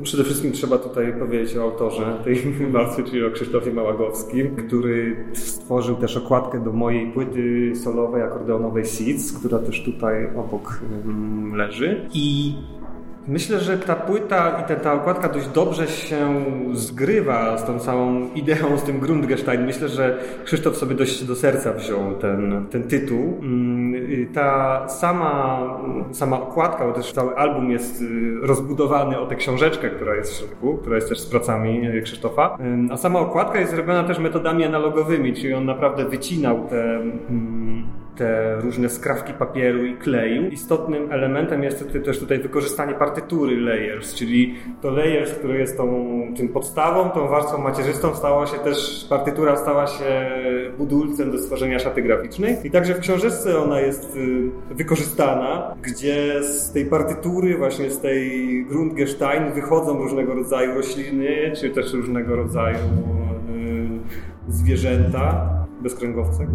Przede 0.03 0.23
wszystkim 0.23 0.51
trzeba 0.51 0.77
tutaj 0.77 1.13
powiedzieć 1.19 1.57
o 1.57 1.63
autorze 1.63 2.17
tej 2.23 2.41
warstwy, 2.71 3.03
czyli 3.03 3.25
o 3.25 3.31
Krzysztofie 3.31 3.73
Małagowskim, 3.73 4.55
który 4.55 5.25
stworzył 5.33 5.95
też 5.95 6.17
okładkę 6.17 6.63
do 6.63 6.71
mojej 6.71 7.11
płyty 7.11 7.71
solowej, 7.75 8.23
akordeonowej 8.23 8.85
Seeds, 8.85 9.33
która 9.39 9.59
też 9.59 9.83
tutaj 9.83 10.35
obok 10.35 10.79
leży. 11.53 12.05
I 12.13 12.53
Myślę, 13.27 13.59
że 13.59 13.77
ta 13.77 13.95
płyta 13.95 14.61
i 14.65 14.67
ta, 14.67 14.75
ta 14.75 14.93
okładka 14.93 15.29
dość 15.29 15.47
dobrze 15.47 15.87
się 15.87 16.45
zgrywa 16.73 17.57
z 17.57 17.65
tą 17.65 17.79
całą 17.79 18.33
ideą, 18.33 18.77
z 18.77 18.83
tym 18.83 18.99
Grundgestein. 18.99 19.65
Myślę, 19.65 19.89
że 19.89 20.17
Krzysztof 20.45 20.77
sobie 20.77 20.95
dość 20.95 21.23
do 21.23 21.35
serca 21.35 21.73
wziął 21.73 22.15
ten, 22.15 22.65
ten 22.71 22.83
tytuł. 22.83 23.41
Mm, 24.01 24.33
ta 24.33 24.89
sama, 24.89 25.61
sama 26.11 26.41
okładka, 26.41 26.87
bo 26.87 26.93
też 26.93 27.11
cały 27.11 27.35
album 27.35 27.71
jest 27.71 28.01
y, 28.01 28.35
rozbudowany 28.41 29.19
o 29.19 29.25
tę 29.25 29.35
książeczkę, 29.35 29.89
która 29.89 30.15
jest 30.15 30.33
w 30.33 30.37
środku, 30.37 30.77
która 30.77 30.95
jest 30.95 31.09
też 31.09 31.19
z 31.19 31.25
pracami 31.25 31.81
Krzysztofa. 32.03 32.57
A 32.91 32.97
sama 32.97 33.19
okładka 33.19 33.59
jest 33.59 33.71
zrobiona 33.71 34.03
też 34.03 34.19
metodami 34.19 34.63
analogowymi, 34.63 35.33
czyli 35.33 35.53
on 35.53 35.65
naprawdę 35.65 36.05
wycinał 36.05 36.67
te 36.69 36.95
mm, 36.95 37.60
te 38.21 38.55
różne 38.61 38.89
skrawki 38.89 39.33
papieru 39.33 39.85
i 39.85 39.95
kleju. 39.95 40.49
Istotnym 40.49 41.11
elementem 41.11 41.63
jest 41.63 41.85
też 42.05 42.19
tutaj 42.19 42.39
wykorzystanie 42.39 42.93
partytury 42.93 43.61
layers, 43.61 44.15
czyli 44.15 44.55
to 44.81 44.91
layers, 44.91 45.31
który 45.31 45.59
jest 45.59 45.77
tą, 45.77 45.87
tym 46.37 46.49
podstawą, 46.49 47.09
tą 47.09 47.27
warstwą 47.27 47.57
macierzystą, 47.57 48.15
stała 48.15 48.47
się 48.47 48.57
też, 48.57 49.05
partytura 49.09 49.57
stała 49.57 49.87
się 49.87 50.31
budulcem 50.77 51.31
do 51.31 51.37
stworzenia 51.37 51.79
szaty 51.79 52.01
graficznej. 52.01 52.57
I 52.63 52.71
także 52.71 52.93
w 52.93 52.99
książeczce 52.99 53.59
ona 53.59 53.79
jest 53.79 54.15
y, 54.15 54.73
wykorzystana, 54.73 55.75
gdzie 55.81 56.43
z 56.43 56.71
tej 56.71 56.85
partytury, 56.85 57.57
właśnie 57.57 57.91
z 57.91 57.99
tej 57.99 58.65
Grundgestein 58.65 59.51
wychodzą 59.53 59.97
różnego 59.97 60.33
rodzaju 60.33 60.75
rośliny, 60.75 61.51
czy 61.55 61.69
też 61.69 61.93
różnego 61.93 62.35
rodzaju 62.35 62.77
y, 64.47 64.51
zwierzęta, 65.81 65.83
bezkręgowce. 65.83 66.47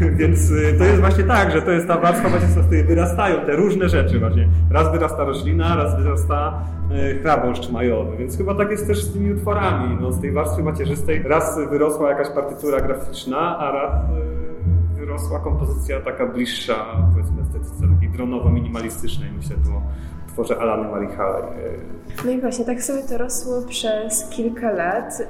Więc 0.18 0.50
y, 0.50 0.74
to 0.78 0.84
jest 0.84 1.00
właśnie 1.00 1.24
tak, 1.24 1.52
że 1.52 1.62
to 1.62 1.70
jest 1.70 1.88
ta 1.88 1.98
warstwa, 1.98 2.28
właśnie 2.28 2.48
z 2.48 2.66
której 2.66 2.84
wyrastają 2.84 3.46
te 3.46 3.56
różne 3.56 3.88
rzeczy 3.88 4.18
właśnie. 4.18 4.48
Raz 4.70 4.92
wyrasta 4.92 5.24
roślina, 5.24 5.76
raz 5.76 5.96
wyrasta 5.96 6.62
y, 6.90 7.18
chrabąszcz 7.22 7.70
majowy. 7.70 8.16
Więc 8.16 8.36
chyba 8.36 8.54
tak 8.54 8.70
jest 8.70 8.86
też 8.86 9.04
z 9.04 9.12
tymi 9.12 9.32
utworami. 9.32 9.96
No, 10.00 10.12
z 10.12 10.20
tej 10.20 10.32
warstwy 10.32 10.62
macierzystej 10.62 11.22
raz 11.22 11.58
wyrosła 11.70 12.10
jakaś 12.10 12.28
partytura 12.28 12.80
graficzna, 12.80 13.58
a 13.58 13.72
raz 13.72 13.92
y, 13.94 14.98
wyrosła 15.00 15.40
kompozycja 15.40 16.00
taka 16.00 16.26
bliższa, 16.26 16.74
powiedzmy, 17.12 17.42
estetyce 17.42 17.94
takiej 17.94 18.10
dronowo-minimalistycznej. 18.10 19.32
Myślę 19.36 19.56
tu 19.56 19.76
o 19.76 19.82
tworze 20.32 20.58
Alany 20.58 21.06
Halley. 21.16 21.80
No 22.24 22.30
i 22.30 22.40
właśnie 22.40 22.64
tak 22.64 22.82
sobie 22.82 23.02
to 23.02 23.18
rosło 23.18 23.62
przez 23.62 24.28
kilka 24.30 24.70
lat. 24.72 25.22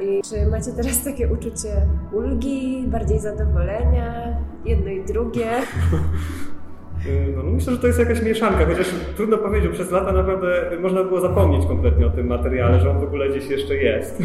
I 0.00 0.22
czy 0.22 0.46
macie 0.46 0.72
teraz 0.72 1.04
takie 1.04 1.28
uczucie 1.28 1.68
ulgi, 2.12 2.84
bardziej 2.86 3.18
zadowolenia, 3.18 4.36
jedno 4.64 4.90
i 4.90 5.04
drugie? 5.04 5.50
No, 7.36 7.42
no 7.42 7.50
myślę, 7.50 7.72
że 7.72 7.78
to 7.78 7.86
jest 7.86 7.98
jakaś 7.98 8.22
mieszanka, 8.22 8.66
chociaż 8.66 8.86
trudno 9.16 9.38
powiedzieć, 9.38 9.72
przez 9.72 9.90
lata 9.90 10.12
naprawdę 10.12 10.70
można 10.80 11.04
było 11.04 11.20
zapomnieć 11.20 11.66
kompletnie 11.66 12.06
o 12.06 12.10
tym 12.10 12.26
materiale, 12.26 12.80
że 12.80 12.90
on 12.90 13.00
w 13.00 13.04
ogóle 13.04 13.28
gdzieś 13.28 13.50
jeszcze 13.50 13.76
jest. 13.76 14.22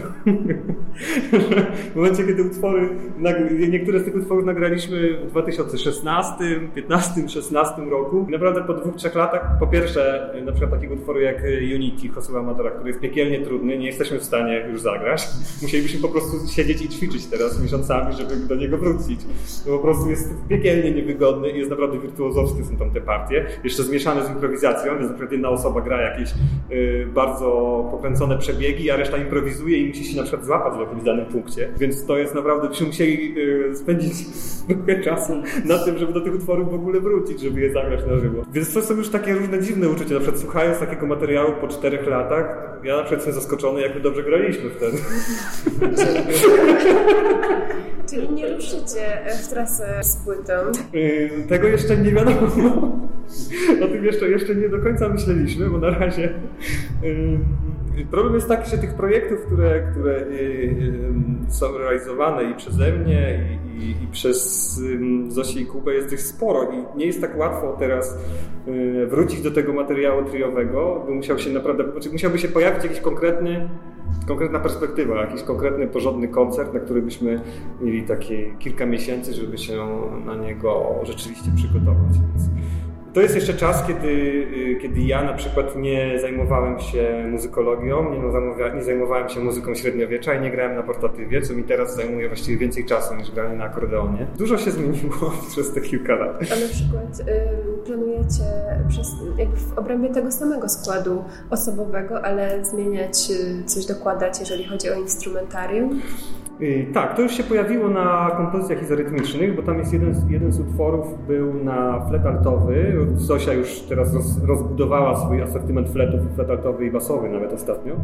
w 1.91 1.95
momencie, 1.95 2.23
kiedy 2.23 2.43
utwory, 2.43 2.89
niektóre 3.69 3.99
z 3.99 4.05
tych 4.05 4.15
utworów 4.15 4.45
nagraliśmy 4.45 5.17
w 5.17 5.27
2016, 5.27 6.43
15, 6.75 7.29
16 7.29 7.81
roku, 7.81 8.27
naprawdę 8.29 8.63
po 8.63 8.73
dwóch, 8.73 8.95
trzech 8.95 9.15
latach, 9.15 9.59
po 9.59 9.67
pierwsze, 9.67 10.33
na 10.45 10.51
przykład 10.51 10.71
takiego 10.71 10.93
utworu 10.93 11.21
jak 11.21 11.43
Unity 11.75 12.07
Josué 12.07 12.39
Amadora, 12.39 12.71
który 12.71 12.87
jest 12.89 12.99
piekielnie 12.99 13.39
trudny, 13.39 13.77
nie 13.77 13.85
jesteśmy 13.85 14.19
w 14.19 14.23
stanie 14.23 14.67
już 14.71 14.81
zagrać. 14.81 15.27
Musielibyśmy 15.61 16.01
po 16.01 16.09
prostu 16.09 16.47
siedzieć 16.55 16.81
i 16.81 16.89
ćwiczyć 16.89 17.25
teraz 17.25 17.63
miesiącami, 17.63 18.13
żeby 18.13 18.35
do 18.35 18.55
niego 18.55 18.77
wrócić. 18.77 19.19
To 19.65 19.71
po 19.71 19.79
prostu 19.79 20.09
jest 20.09 20.29
piekielnie 20.49 20.91
niewygodny 20.91 21.49
i 21.49 21.57
jest 21.57 21.69
naprawdę 21.69 21.99
wirtuozowski 21.99 22.62
są 22.63 22.77
tam 22.77 22.91
te 22.91 23.01
partie, 23.01 23.45
jeszcze 23.63 23.83
zmieszane 23.83 24.25
z 24.25 24.29
improwizacją, 24.29 24.93
więc 24.93 25.01
na 25.01 25.13
przykład 25.13 25.31
jedna 25.31 25.49
osoba 25.49 25.81
gra 25.81 26.01
jakieś 26.01 26.33
y, 26.71 27.07
bardzo 27.13 27.47
pokręcone 27.91 28.37
przebiegi, 28.37 28.91
a 28.91 28.95
reszta 28.95 29.17
improwizuje 29.17 29.77
i 29.77 29.87
musi 29.87 30.05
się 30.05 30.17
na 30.17 30.23
przykład 30.23 30.45
złapać 30.45 30.73
w 30.73 30.79
jakimś 30.79 31.03
danym 31.03 31.25
punkcie, 31.25 31.69
więc 31.77 32.05
to 32.05 32.17
jest 32.17 32.35
naprawdę, 32.35 32.69
byśmy 32.69 32.87
musieli 32.87 33.35
y, 33.37 33.75
spędzić 33.75 34.13
trochę 34.85 35.01
czasu 35.01 35.33
na 35.65 35.77
tym, 35.77 35.97
żeby 35.97 36.13
do 36.13 36.21
tych 36.21 36.35
utworów 36.35 36.71
w 36.71 36.73
ogóle 36.73 36.99
wrócić, 36.99 37.41
żeby 37.41 37.61
je 37.61 37.73
zagrać 37.73 37.99
na 38.07 38.19
żywo. 38.19 38.43
Więc 38.53 38.73
to 38.73 38.81
są 38.81 38.93
już 38.93 39.09
takie 39.09 39.33
różne 39.33 39.61
dziwne 39.61 39.89
uczucia, 39.89 40.13
na 40.13 40.19
przykład 40.19 40.41
słuchając 40.41 40.79
takiego 40.79 41.07
materiału 41.07 41.51
po 41.61 41.67
czterech 41.67 42.07
latach, 42.07 42.73
ja 42.83 42.95
na 42.95 43.03
przykład 43.03 43.25
jestem 43.25 43.43
zaskoczony, 43.43 43.81
jak 43.81 43.95
my 43.95 44.01
dobrze 44.01 44.23
graliśmy 44.23 44.69
wtedy. 44.69 44.97
Czyli 48.09 48.29
nie 48.29 48.49
ruszycie 48.49 49.21
w 49.43 49.47
trasę 49.47 50.03
z 50.03 50.15
płytą? 50.15 50.53
Y, 50.95 51.29
tego 51.49 51.67
jeszcze 51.67 51.97
nie 51.97 52.11
wiadomo. 52.11 52.47
O 53.83 53.87
tym 53.87 54.05
jeszcze, 54.05 54.29
jeszcze 54.29 54.55
nie 54.55 54.69
do 54.69 54.79
końca 54.79 55.09
myśleliśmy, 55.09 55.69
bo 55.69 55.77
na 55.77 55.89
razie 55.89 56.29
y, 57.03 57.37
problem 58.11 58.35
jest 58.35 58.47
taki, 58.47 58.69
że 58.69 58.77
tych 58.77 58.93
projektów, 58.93 59.45
które, 59.45 59.79
które 59.91 60.17
y, 60.17 60.93
są 61.47 61.77
realizowane 61.77 62.43
i 62.43 62.55
przeze 62.55 62.91
mnie 62.91 63.39
i, 63.77 64.03
i, 64.03 64.07
przez 64.11 64.63
Zosię 65.27 65.59
i 65.59 65.65
Kubę 65.65 65.93
jest 65.93 66.13
ich 66.13 66.21
sporo 66.21 66.71
i 66.71 66.97
nie 66.97 67.05
jest 67.05 67.21
tak 67.21 67.37
łatwo 67.37 67.75
teraz 67.79 68.17
wrócić 69.07 69.41
do 69.41 69.51
tego 69.51 69.73
materiału 69.73 70.25
triowego, 70.25 71.03
bo 71.07 71.13
musiał 71.13 71.39
się 71.39 71.49
naprawdę, 71.49 71.91
znaczy 71.91 72.09
musiałby 72.09 72.39
się 72.39 72.47
pojawić 72.47 72.83
jakiś 72.83 72.99
konkretny 72.99 73.69
konkretna 74.27 74.59
perspektywa, 74.59 75.21
jakiś 75.21 75.43
konkretny, 75.43 75.87
porządny 75.87 76.27
koncert, 76.27 76.73
na 76.73 76.79
który 76.79 77.01
byśmy 77.01 77.41
mieli 77.81 78.03
takie 78.03 78.55
kilka 78.59 78.85
miesięcy, 78.85 79.33
żeby 79.33 79.57
się 79.57 79.87
na 80.25 80.35
niego 80.35 80.95
rzeczywiście 81.03 81.51
przygotować. 81.55 82.13
Więc 82.13 82.49
to 83.13 83.21
jest 83.21 83.35
jeszcze 83.35 83.53
czas, 83.53 83.83
kiedy, 83.87 84.07
y, 84.07 84.77
kiedy 84.81 85.01
ja 85.01 85.23
na 85.23 85.33
przykład 85.33 85.75
nie 85.75 86.19
zajmowałem 86.19 86.79
się 86.79 87.27
muzykologią, 87.31 88.11
nie, 88.13 88.19
nie 88.75 88.83
zajmowałem 88.83 89.29
się 89.29 89.39
muzyką 89.39 89.75
średniowiecza 89.75 90.33
i 90.33 90.41
nie 90.41 90.51
grałem 90.51 90.75
na 90.75 90.83
portatywie, 90.83 91.41
co 91.41 91.53
mi 91.53 91.63
teraz 91.63 91.95
zajmuje 91.95 92.27
właściwie 92.27 92.57
więcej 92.57 92.85
czasu 92.85 93.15
niż 93.15 93.31
granie 93.31 93.57
na 93.57 93.63
akordeonie. 93.63 94.27
Dużo 94.37 94.57
się 94.57 94.71
zmieniło 94.71 95.33
przez 95.51 95.73
te 95.73 95.81
kilka 95.81 96.15
lat. 96.15 96.35
A 96.35 96.55
na 96.55 96.67
przykład 96.67 97.19
y, 97.19 97.85
planujecie 97.85 98.43
przez, 98.89 99.07
jakby 99.37 99.57
w 99.57 99.77
obrębie 99.77 100.09
tego 100.09 100.31
samego 100.31 100.69
składu 100.69 101.23
osobowego, 101.49 102.25
ale 102.25 102.65
zmieniać, 102.65 103.31
y, 103.31 103.63
coś 103.65 103.85
dokładać, 103.85 104.39
jeżeli 104.39 104.63
chodzi 104.63 104.89
o 104.89 104.93
instrumentarium? 104.93 106.01
Y, 106.61 106.87
tak, 106.93 107.15
to 107.15 107.21
już 107.21 107.31
się 107.31 107.43
pojawiło 107.43 107.89
na 107.89 108.31
kompozycjach 108.37 108.81
izorytmicznych, 108.81 109.55
bo 109.55 109.61
tam 109.61 109.79
jest 109.79 109.93
jeden, 109.93 110.15
jeden 110.29 110.51
z 110.51 110.59
utworów 110.59 111.27
był 111.27 111.63
na 111.63 112.05
flet 112.09 112.25
altowy. 112.25 112.97
Zosia 113.15 113.53
już 113.53 113.79
teraz 113.79 114.15
roz, 114.15 114.43
rozbudowała 114.43 115.15
swój 115.15 115.41
asortyment 115.41 115.89
fletów, 115.89 116.21
flet 116.35 116.49
altowy 116.49 116.85
i 116.85 116.91
basowy 116.91 117.29
nawet 117.29 117.53
ostatnio. 117.53 117.95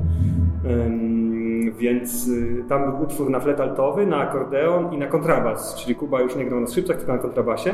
więc 1.79 2.27
y, 2.27 2.63
tam 2.69 2.91
był 2.91 3.01
utwór 3.01 3.29
na 3.29 3.39
flet 3.39 3.59
altowy, 3.59 4.05
na 4.05 4.17
akordeon 4.17 4.93
i 4.93 4.97
na 4.97 5.07
kontrabas, 5.07 5.75
czyli 5.75 5.95
Kuba 5.95 6.21
już 6.21 6.35
nie 6.35 6.45
grał 6.45 6.59
na 6.59 6.67
skrzypcach, 6.67 6.97
tylko 6.97 7.13
na 7.13 7.17
kontrabasie. 7.17 7.73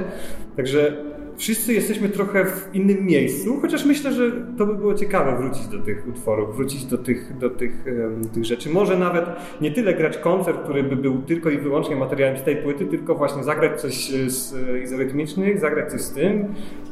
Także 0.56 0.98
wszyscy 1.38 1.74
jesteśmy 1.74 2.10
trochę 2.10 2.46
w 2.46 2.70
innym 2.74 3.06
miejscu, 3.06 3.60
chociaż 3.62 3.86
myślę, 3.86 4.14
że 4.14 4.32
to 4.58 4.66
by 4.66 4.76
było 4.76 4.94
ciekawe 4.94 5.38
wrócić 5.38 5.68
do 5.68 5.80
tych 5.80 6.08
utworów, 6.08 6.56
wrócić 6.56 6.86
do 6.86 6.98
tych, 6.98 7.38
do 7.38 7.50
tych, 7.50 7.86
um, 7.88 8.30
tych 8.30 8.46
rzeczy. 8.46 8.70
Może 8.70 8.98
nawet 8.98 9.26
nie 9.62 9.72
tyle 9.72 9.94
grać 9.94 10.18
koncert, 10.18 10.64
który 10.64 10.84
by 10.84 10.96
był 10.96 11.22
tylko 11.22 11.50
i 11.50 11.58
wyłącznie 11.58 11.96
materiałem 11.96 12.38
z 12.38 12.44
tej 12.44 12.56
płyty, 12.56 12.86
tylko 12.86 13.16
właśnie 13.16 13.44
zagrać 13.44 13.82
coś 13.82 14.10
z 14.28 14.54
e, 14.54 14.80
izorytmicznych, 14.80 15.60
zagrać 15.60 15.92
coś 15.92 16.02
z 16.02 16.12
tym, 16.12 16.46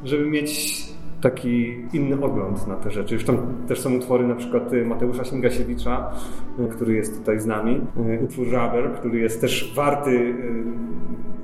żeby 0.03 0.25
mieć 0.25 0.83
taki 1.23 1.77
inny 1.93 2.25
ogląd 2.25 2.67
na 2.67 2.75
te 2.75 2.91
rzeczy. 2.91 3.23
Tam 3.25 3.37
też 3.67 3.79
są 3.79 3.93
utwory 3.93 4.27
na 4.27 4.35
przykład 4.35 4.73
e, 4.73 4.85
Mateusza 4.85 5.25
Singasiewicza, 5.25 6.11
e, 6.59 6.67
który 6.67 6.93
jest 6.93 7.17
tutaj 7.17 7.39
z 7.39 7.45
nami, 7.45 7.81
utwór 8.23 8.45
Rubber, 8.45 8.91
który 8.95 9.19
jest 9.19 9.41
też 9.41 9.73
warty 9.75 10.33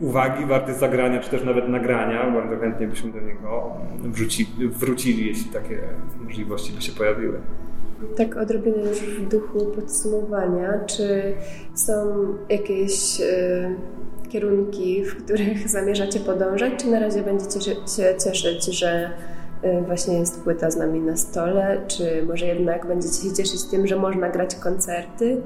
uwagi, 0.01 0.45
warty 0.45 0.73
zagrania, 0.73 1.19
czy 1.19 1.29
też 1.29 1.43
nawet 1.43 1.69
nagrania. 1.69 2.31
Bardzo 2.31 2.57
chętnie 2.57 2.87
byśmy 2.87 3.11
do 3.11 3.19
niego 3.19 3.73
wróci, 3.99 4.49
wrócili, 4.69 5.27
jeśli 5.27 5.51
takie 5.51 5.79
możliwości 6.23 6.73
by 6.73 6.81
się 6.81 6.91
pojawiły. 6.91 7.39
Tak 8.17 8.37
odrobinę 8.37 8.77
już 8.77 8.99
w 8.99 9.27
duchu 9.27 9.65
podsumowania, 9.65 10.79
czy 10.85 11.33
są 11.73 11.93
jakieś 12.49 13.21
y, 13.21 13.75
kierunki, 14.29 15.05
w 15.05 15.23
których 15.23 15.69
zamierzacie 15.69 16.19
podążać, 16.19 16.73
czy 16.77 16.91
na 16.91 16.99
razie 16.99 17.21
będziecie 17.21 17.61
się 17.61 17.75
cieszyć, 18.23 18.65
że 18.65 19.11
y, 19.35 19.38
właśnie 19.87 20.19
jest 20.19 20.43
płyta 20.43 20.71
z 20.71 20.77
nami 20.77 20.99
na 20.99 21.17
stole, 21.17 21.81
czy 21.87 22.23
może 22.27 22.45
jednak 22.45 22.87
będziecie 22.87 23.29
się 23.29 23.33
cieszyć 23.35 23.63
tym, 23.63 23.87
że 23.87 23.95
można 23.95 24.29
grać 24.29 24.55
koncerty, 24.55 25.41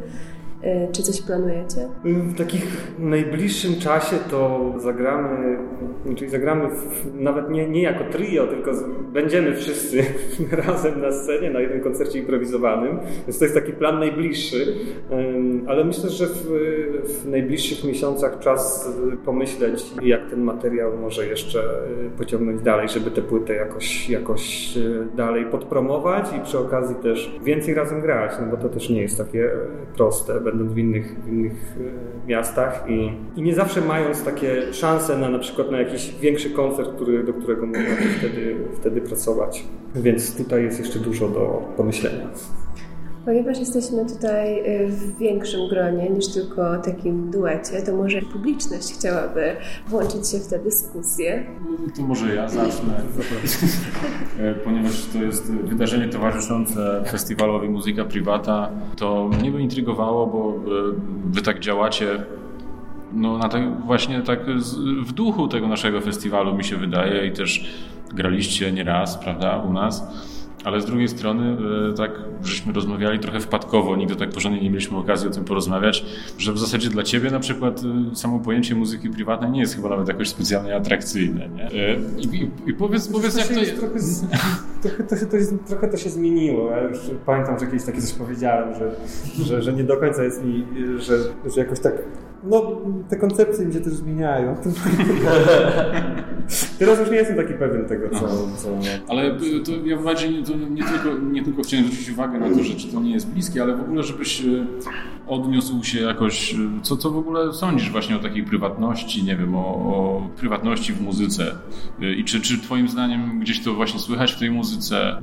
czy 0.91 1.03
coś 1.03 1.21
planujecie? 1.21 1.89
W 2.03 2.37
takich 2.37 2.95
najbliższym 2.99 3.75
czasie 3.75 4.15
to 4.31 4.73
zagramy, 4.77 5.57
czyli 6.15 6.31
zagramy 6.31 6.69
w, 6.69 7.15
nawet 7.15 7.49
nie, 7.49 7.69
nie 7.69 7.81
jako 7.81 8.03
trio, 8.03 8.47
tylko 8.47 8.73
z, 8.73 8.83
będziemy 9.13 9.55
wszyscy 9.55 10.03
razem 10.67 11.01
na 11.01 11.11
scenie 11.11 11.51
na 11.51 11.59
jednym 11.59 11.81
koncercie 11.81 12.19
improwizowanym. 12.19 12.99
Więc 13.27 13.39
to 13.39 13.45
jest 13.45 13.55
taki 13.55 13.73
plan 13.73 13.99
najbliższy, 13.99 14.75
ale 15.67 15.83
myślę, 15.83 16.09
że 16.09 16.27
w, 16.27 16.47
w 17.05 17.29
najbliższych 17.29 17.83
miesiącach 17.83 18.39
czas 18.39 18.89
pomyśleć, 19.25 19.85
jak 20.01 20.29
ten 20.29 20.41
materiał 20.41 20.97
może 20.97 21.27
jeszcze 21.27 21.59
e, 21.59 22.17
pociągnąć 22.17 22.61
dalej, 22.61 22.89
żeby 22.89 23.11
tę 23.11 23.21
płytę 23.21 23.53
jakoś, 23.53 24.09
jakoś 24.09 24.73
dalej 25.15 25.45
podpromować 25.45 26.25
i 26.37 26.43
przy 26.43 26.59
okazji 26.59 26.95
też 26.95 27.39
więcej 27.43 27.73
razem 27.73 28.01
grać, 28.01 28.31
no 28.41 28.47
bo 28.47 28.57
to 28.57 28.69
też 28.69 28.89
nie 28.89 29.01
jest 29.01 29.17
takie 29.17 29.49
proste 29.95 30.33
będąc 30.53 30.73
w 30.73 30.77
innych, 30.77 31.15
w 31.25 31.27
innych 31.27 31.77
e, 32.25 32.27
miastach 32.27 32.85
i, 32.87 33.11
i 33.35 33.41
nie 33.41 33.55
zawsze 33.55 33.81
mając 33.81 34.23
takie 34.23 34.73
szanse 34.73 35.17
na 35.17 35.29
na 35.29 35.39
przykład 35.39 35.71
na 35.71 35.79
jakiś 35.79 36.15
większy 36.21 36.49
koncert, 36.49 36.95
który, 36.95 37.23
do 37.23 37.33
którego 37.33 37.65
można 37.65 37.95
wtedy, 38.17 38.55
wtedy 38.75 39.01
pracować. 39.01 39.63
Więc 39.95 40.37
tutaj 40.37 40.63
jest 40.63 40.79
jeszcze 40.79 40.99
dużo 40.99 41.27
do 41.27 41.73
pomyślenia. 41.77 42.27
Ponieważ 43.25 43.59
jesteśmy 43.59 44.05
tutaj 44.05 44.59
y, 44.81 44.87
w 44.87 45.17
większym 45.17 45.69
gronie 45.69 46.09
niż 46.09 46.27
tylko 46.27 46.77
takim 46.77 47.31
duecie, 47.31 47.81
to 47.85 47.95
może 47.95 48.21
publiczność 48.21 48.93
chciałaby 48.93 49.55
włączyć 49.87 50.29
się 50.29 50.39
w 50.39 50.47
tę 50.47 50.59
dyskusję. 50.59 51.45
To 51.95 52.01
może 52.01 52.35
ja 52.35 52.49
zacznę, 52.49 52.93
e, 54.39 54.53
ponieważ 54.53 55.05
to 55.13 55.23
jest 55.23 55.51
wydarzenie 55.51 56.07
towarzyszące 56.07 57.03
festiwalowi 57.07 57.69
Muzyka 57.69 58.05
Privata. 58.05 58.69
To 58.95 59.29
mnie 59.39 59.51
by 59.51 59.61
intrygowało, 59.61 60.27
bo 60.27 60.49
e, 60.49 60.83
wy 61.25 61.41
tak 61.41 61.59
działacie 61.59 62.23
no, 63.13 63.37
na 63.37 63.49
tak, 63.49 63.85
właśnie 63.85 64.21
tak 64.21 64.39
w 65.05 65.11
duchu 65.11 65.47
tego 65.47 65.67
naszego 65.67 66.01
festiwalu 66.01 66.55
mi 66.55 66.63
się 66.63 66.77
wydaje 66.77 67.27
i 67.27 67.31
też 67.31 67.73
graliście 68.13 68.71
nieraz, 68.71 69.17
prawda, 69.17 69.57
u 69.57 69.73
nas. 69.73 70.03
Ale 70.63 70.81
z 70.81 70.85
drugiej 70.85 71.07
strony 71.07 71.57
e, 71.91 71.93
tak 71.93 72.11
żeśmy 72.43 72.73
rozmawiali 72.73 73.19
trochę 73.19 73.39
wpadkowo, 73.39 73.95
nigdy 73.95 74.15
tak 74.15 74.29
porządnie 74.29 74.61
nie 74.61 74.69
mieliśmy 74.69 74.97
okazji 74.97 75.27
o 75.27 75.31
tym 75.31 75.43
porozmawiać, 75.43 76.05
że 76.37 76.53
w 76.53 76.59
zasadzie 76.59 76.89
dla 76.89 77.03
ciebie 77.03 77.31
na 77.31 77.39
przykład 77.39 77.81
e, 78.11 78.15
samo 78.15 78.39
pojęcie 78.39 78.75
muzyki 78.75 79.09
prywatnej 79.09 79.51
nie 79.51 79.59
jest 79.59 79.75
chyba 79.75 79.89
nawet 79.89 80.07
jakoś 80.07 80.29
specjalnie 80.29 80.75
atrakcyjne, 80.75 81.49
nie? 81.49 81.65
E, 81.65 81.95
I, 82.17 82.35
i, 82.35 82.51
i 82.69 82.73
powiedz, 82.73 83.07
powiedz 83.07 83.37
jak 83.37 83.47
to 83.47 83.59
jest... 83.59 83.79
Trochę, 83.79 83.99
trochę, 84.83 85.03
to, 85.03 85.15
to 85.31 85.37
jest, 85.37 85.53
trochę 85.67 85.87
to 85.87 85.97
się 85.97 86.09
zmieniło. 86.09 86.71
Ja 86.71 86.81
już 86.81 86.99
pamiętam, 87.25 87.59
że 87.59 87.65
kiedyś 87.65 87.83
takie 87.83 88.01
coś 88.01 88.13
powiedziałem, 88.13 88.73
że, 88.79 88.91
że, 89.45 89.61
że 89.61 89.73
nie 89.73 89.83
do 89.83 89.97
końca 89.97 90.23
jest 90.23 90.45
mi, 90.45 90.65
że, 90.99 91.17
że 91.55 91.61
jakoś 91.61 91.79
tak 91.79 91.93
no, 92.43 92.81
te 93.09 93.15
koncepcje 93.15 93.65
mi 93.65 93.73
się 93.73 93.79
też 93.79 93.93
zmieniają. 93.93 94.55
Teraz 96.79 96.99
już 96.99 97.09
nie 97.09 97.15
jestem 97.15 97.37
taki 97.37 97.53
pewien 97.53 97.85
tego, 97.85 98.09
co... 98.09 98.27
co... 98.57 98.69
Ale 99.07 99.39
to 99.65 99.71
ja 99.85 99.97
bardziej 99.97 100.43
to 100.43 100.55
nie, 100.55 100.83
tylko, 100.83 101.19
nie 101.31 101.43
tylko 101.43 101.61
chciałem 101.63 101.85
zwrócić 101.85 102.09
uwagę 102.09 102.39
na 102.39 102.49
to, 102.49 102.63
że 102.63 102.75
czy 102.75 102.87
to 102.87 103.01
nie 103.01 103.11
jest 103.11 103.27
bliskie, 103.29 103.61
ale 103.61 103.75
w 103.75 103.81
ogóle, 103.81 104.03
żebyś 104.03 104.41
e, 104.41 104.65
odniósł 105.27 105.83
się 105.83 105.99
jakoś... 105.99 106.53
E, 106.53 106.57
co, 106.81 106.97
co 106.97 107.11
w 107.11 107.17
ogóle 107.17 107.53
sądzisz 107.53 107.91
właśnie 107.91 108.15
o 108.15 108.19
takiej 108.19 108.43
prywatności, 108.43 109.23
nie 109.23 109.35
wiem, 109.37 109.55
o, 109.55 109.67
o 109.75 110.29
prywatności 110.37 110.93
w 110.93 111.01
muzyce? 111.01 111.55
E, 112.01 112.13
I 112.13 112.23
czy, 112.23 112.41
czy 112.41 112.61
twoim 112.61 112.87
zdaniem 112.87 113.39
gdzieś 113.39 113.63
to 113.63 113.73
właśnie 113.73 113.99
słychać 113.99 114.33
w 114.33 114.39
tej 114.39 114.51
muzyce? 114.51 115.17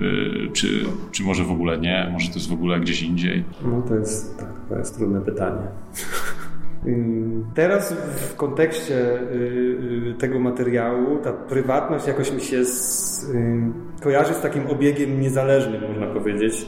Czy, 0.52 0.84
czy 1.12 1.22
może 1.22 1.44
w 1.44 1.50
ogóle 1.50 1.78
nie? 1.78 2.08
Może 2.12 2.28
to 2.28 2.34
jest 2.34 2.48
w 2.48 2.52
ogóle 2.52 2.80
gdzieś 2.80 3.02
indziej? 3.02 3.44
No 3.64 3.82
to 3.82 3.94
jest, 3.94 4.38
tak, 4.38 4.52
to 4.68 4.78
jest 4.78 4.96
trudne 4.96 5.20
pytanie. 5.20 5.62
Teraz 7.54 7.92
w 7.92 8.36
kontekście 8.36 8.94
y, 8.94 9.34
y, 10.10 10.14
tego 10.18 10.38
materiału 10.38 11.18
ta 11.24 11.32
prywatność 11.32 12.06
jakoś 12.06 12.32
mi 12.32 12.40
się 12.40 12.64
z, 12.64 13.24
y, 13.24 14.02
kojarzy 14.02 14.34
z 14.34 14.40
takim 14.40 14.66
obiegiem 14.66 15.20
niezależnym, 15.20 15.82
można 15.88 16.06
powiedzieć. 16.06 16.66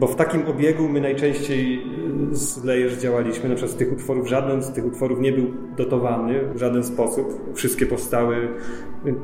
Bo 0.00 0.06
w 0.06 0.16
takim 0.16 0.48
obiegu 0.48 0.88
my 0.88 1.00
najczęściej 1.00 1.82
z 2.30 2.64
Layers 2.64 2.98
działaliśmy. 2.98 3.48
Na 3.48 3.54
przykład 3.54 3.74
z 3.74 3.78
tych 3.78 3.92
utworów, 3.92 4.28
żaden 4.28 4.62
z 4.62 4.72
tych 4.72 4.86
utworów 4.86 5.20
nie 5.20 5.32
był 5.32 5.46
dotowany 5.76 6.40
w 6.54 6.58
żaden 6.58 6.84
sposób. 6.84 7.54
Wszystkie 7.54 7.86
powstały, 7.86 8.48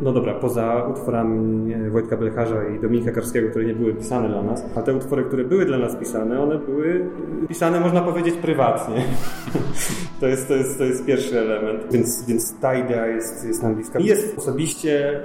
no 0.00 0.12
dobra, 0.12 0.34
poza 0.34 0.86
utworami 0.90 1.74
Wojtka 1.90 2.16
Blecharza 2.16 2.68
i 2.68 2.80
Dominika 2.80 3.12
Karskiego, 3.12 3.50
które 3.50 3.64
nie 3.64 3.74
były 3.74 3.94
pisane 3.94 4.28
dla 4.28 4.42
nas. 4.42 4.64
A 4.76 4.82
te 4.82 4.94
utwory, 4.94 5.24
które 5.24 5.44
były 5.44 5.64
dla 5.64 5.78
nas 5.78 5.96
pisane, 5.96 6.40
one 6.42 6.58
były 6.58 7.10
pisane, 7.48 7.80
można 7.80 8.00
powiedzieć, 8.00 8.34
prywatnie. 8.34 9.04
To 10.20 10.26
jest, 10.26 10.48
to 10.48 10.54
jest, 10.54 10.78
to 10.78 10.84
jest 10.84 11.06
pierwszy 11.06 11.40
element, 11.40 11.92
więc, 11.92 12.24
więc 12.26 12.54
ta 12.60 12.74
idea 12.74 13.06
jest, 13.06 13.46
jest 13.46 13.62
nam 13.62 13.74
bliska. 13.74 13.98
Jest 13.98 14.38
osobiście 14.38 15.20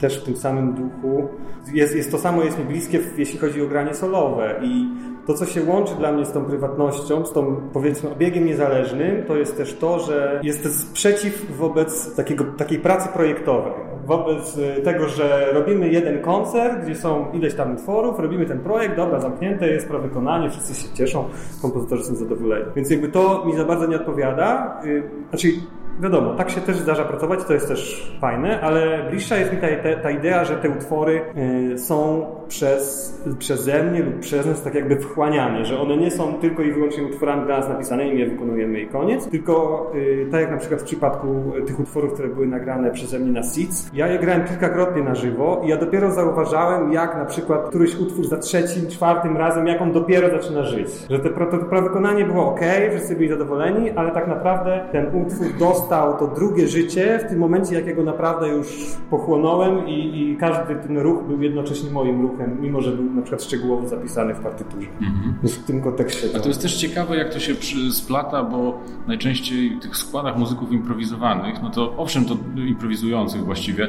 też 0.00 0.20
w 0.20 0.24
tym 0.24 0.36
samym 0.36 0.74
duchu, 0.74 1.28
jest, 1.72 1.96
jest 1.96 2.10
to 2.10 2.18
samo 2.18 2.42
jest 2.42 2.58
mi 2.58 2.64
bliskie, 2.64 3.00
jeśli 3.16 3.38
chodzi 3.38 3.62
o 3.62 3.66
granie 3.66 3.94
solowe 3.94 4.60
i 4.62 4.88
to, 5.26 5.34
co 5.34 5.46
się 5.46 5.64
łączy 5.64 5.94
dla 5.94 6.12
mnie 6.12 6.26
z 6.26 6.32
tą 6.32 6.44
prywatnością, 6.44 7.26
z 7.26 7.32
tą 7.32 7.60
powiedzmy 7.72 8.10
obiegiem 8.10 8.46
niezależnym, 8.46 9.24
to 9.26 9.36
jest 9.36 9.56
też 9.56 9.74
to, 9.74 9.98
że 9.98 10.40
jest 10.42 10.62
to 10.62 10.68
sprzeciw 10.68 11.56
wobec 11.56 12.14
takiego, 12.14 12.44
takiej 12.44 12.78
pracy 12.78 13.08
projektowej. 13.08 13.72
Wobec 14.06 14.58
y, 14.58 14.82
tego, 14.82 15.08
że 15.08 15.52
robimy 15.52 15.88
jeden 15.88 16.22
koncert, 16.22 16.84
gdzie 16.84 16.94
są 16.94 17.32
ileś 17.32 17.54
tam 17.54 17.74
utworów, 17.74 18.18
robimy 18.18 18.46
ten 18.46 18.60
projekt, 18.60 18.96
dobra, 18.96 19.20
zamknięte 19.20 19.68
jest 19.68 19.88
pro 19.88 19.98
wykonanie, 19.98 20.50
wszyscy 20.50 20.74
się 20.74 20.94
cieszą, 20.94 21.24
kompozytorzy 21.62 22.04
są 22.04 22.14
zadowoleni. 22.14 22.64
Więc 22.76 22.90
jakby 22.90 23.08
to 23.08 23.44
mi 23.46 23.56
za 23.56 23.64
bardzo 23.64 23.86
nie 23.86 23.96
odpowiada. 23.96 24.80
Y, 24.84 25.02
znaczy, 25.30 25.48
wiadomo, 26.00 26.34
tak 26.34 26.50
się 26.50 26.60
też 26.60 26.76
zdarza 26.76 27.04
pracować, 27.04 27.44
to 27.44 27.52
jest 27.52 27.68
też 27.68 28.12
fajne, 28.20 28.60
ale 28.60 29.06
bliższa 29.10 29.36
jest 29.36 29.52
mi 29.52 29.58
ta, 29.58 29.66
ta 30.02 30.10
idea, 30.10 30.44
że 30.44 30.56
te 30.56 30.70
utwory 30.70 31.20
y, 31.72 31.78
są 31.78 32.26
przez, 32.48 33.14
przeze 33.38 33.82
mnie 33.82 34.02
lub 34.02 34.18
przez 34.18 34.46
nas 34.46 34.62
tak 34.62 34.74
jakby 34.74 34.96
wchłaniane, 34.96 35.64
że 35.64 35.80
one 35.80 35.96
nie 35.96 36.10
są 36.10 36.34
tylko 36.34 36.62
i 36.62 36.72
wyłącznie 36.72 37.04
utworami 37.04 37.46
dla 37.46 37.58
nas 37.58 37.68
napisane 37.68 38.08
i 38.08 38.18
je 38.18 38.26
wykonujemy 38.26 38.80
i 38.80 38.86
koniec, 38.86 39.28
tylko 39.30 39.86
y, 39.94 40.26
tak 40.30 40.40
jak 40.40 40.50
na 40.50 40.56
przykład 40.56 40.80
w 40.80 40.84
przypadku 40.84 41.26
tych 41.66 41.80
utworów, 41.80 42.12
które 42.12 42.28
były 42.28 42.46
nagrane 42.46 42.90
przeze 42.90 43.18
mnie 43.18 43.32
na 43.32 43.42
Seeds, 43.42 43.90
ja 43.94 44.06
je 44.06 44.18
grałem 44.18 44.44
kilkakrotnie 44.44 45.02
na 45.02 45.14
żywo 45.14 45.62
i 45.64 45.68
ja 45.68 45.76
dopiero 45.76 46.10
zauważałem, 46.10 46.92
jak 46.92 47.16
na 47.16 47.24
przykład 47.24 47.68
któryś 47.68 47.96
utwór 47.96 48.28
za 48.28 48.36
trzecim, 48.36 48.86
czwartym 48.88 49.36
razem, 49.36 49.66
jak 49.66 49.82
on 49.82 49.92
dopiero 49.92 50.30
zaczyna 50.30 50.62
żyć. 50.62 50.88
Że 51.10 51.18
te, 51.18 51.30
to, 51.30 51.58
to 51.70 51.82
wykonanie 51.82 52.24
było 52.24 52.50
ok, 52.50 52.60
wszyscy 52.90 53.16
byli 53.16 53.28
zadowoleni, 53.28 53.90
ale 53.90 54.10
tak 54.10 54.28
naprawdę 54.28 54.80
ten 54.92 55.06
utwór 55.06 55.46
dostał 55.58 56.18
to 56.18 56.26
drugie 56.26 56.68
życie 56.68 57.20
w 57.26 57.28
tym 57.28 57.38
momencie, 57.38 57.74
jakiego 57.74 58.02
naprawdę 58.02 58.48
już 58.48 58.96
pochłonąłem 59.10 59.86
i, 59.86 60.20
i 60.20 60.36
każdy 60.36 60.74
ten 60.74 60.98
ruch 60.98 61.24
był 61.24 61.42
jednocześnie 61.42 61.90
moim 61.90 62.22
ruchem, 62.22 62.35
mimo 62.60 62.80
że 62.80 62.92
był 62.92 63.04
na 63.04 63.22
przykład 63.22 63.42
szczegółowo 63.42 63.88
zapisany 63.88 64.34
w 64.34 64.40
partyturze. 64.40 64.88
Mhm. 65.00 65.34
W 65.44 65.58
tym 65.58 65.82
kontekście. 65.82 66.28
To... 66.28 66.38
A 66.38 66.40
to 66.40 66.48
jest 66.48 66.62
też 66.62 66.76
ciekawe, 66.76 67.16
jak 67.16 67.32
to 67.32 67.40
się 67.40 67.54
splata, 67.90 68.42
bo 68.42 68.80
najczęściej 69.06 69.76
w 69.76 69.82
tych 69.82 69.96
składach 69.96 70.38
muzyków 70.38 70.72
improwizowanych, 70.72 71.62
no 71.62 71.70
to 71.70 71.96
owszem, 71.96 72.24
to 72.24 72.36
improwizujących 72.66 73.44
właściwie, 73.44 73.84
e, 73.84 73.88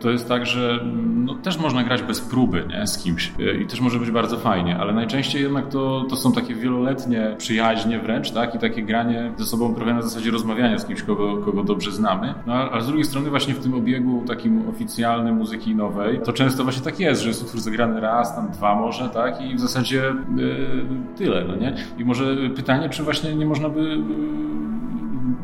to 0.00 0.10
jest 0.10 0.28
tak, 0.28 0.46
że 0.46 0.80
no, 1.14 1.34
też 1.34 1.58
można 1.58 1.84
grać 1.84 2.02
bez 2.02 2.20
próby 2.20 2.64
nie, 2.68 2.86
z 2.86 2.98
kimś 2.98 3.32
e, 3.40 3.56
i 3.56 3.66
też 3.66 3.80
może 3.80 3.98
być 3.98 4.10
bardzo 4.10 4.36
fajnie, 4.36 4.76
ale 4.78 4.92
najczęściej 4.92 5.42
jednak 5.42 5.68
to, 5.68 6.04
to 6.10 6.16
są 6.16 6.32
takie 6.32 6.54
wieloletnie 6.54 7.34
przyjaźnie 7.38 7.98
wręcz, 7.98 8.30
tak? 8.30 8.54
I 8.54 8.58
takie 8.58 8.82
granie 8.82 9.32
ze 9.36 9.44
sobą 9.44 9.74
trochę 9.74 9.94
na 9.94 10.02
zasadzie 10.02 10.30
rozmawiania 10.30 10.78
z 10.78 10.86
kimś, 10.86 11.02
kogo, 11.02 11.36
kogo 11.36 11.64
dobrze 11.64 11.92
znamy. 11.92 12.34
No, 12.46 12.54
a 12.54 12.80
z 12.80 12.86
drugiej 12.86 13.04
strony 13.04 13.30
właśnie 13.30 13.54
w 13.54 13.58
tym 13.58 13.74
obiegu 13.74 14.22
takim 14.26 14.68
oficjalnym 14.68 15.36
muzyki 15.36 15.74
nowej, 15.74 16.20
to 16.20 16.32
często 16.32 16.64
właśnie 16.64 16.82
tak 16.82 17.00
jest, 17.00 17.22
że 17.22 17.28
jest 17.28 17.42
utwór 17.42 17.60
zagrany 17.60 17.83
raz, 17.92 18.34
tam 18.34 18.50
dwa 18.50 18.74
może, 18.74 19.08
tak? 19.08 19.40
I 19.40 19.54
w 19.54 19.60
zasadzie 19.60 20.02
yy, 20.36 20.86
tyle, 21.16 21.44
no 21.44 21.56
nie? 21.56 21.74
I 21.98 22.04
może 22.04 22.24
pytanie, 22.56 22.88
czy 22.88 23.02
właśnie 23.02 23.34
nie 23.34 23.46
można 23.46 23.68
by 23.68 23.80
yy, 23.80 23.94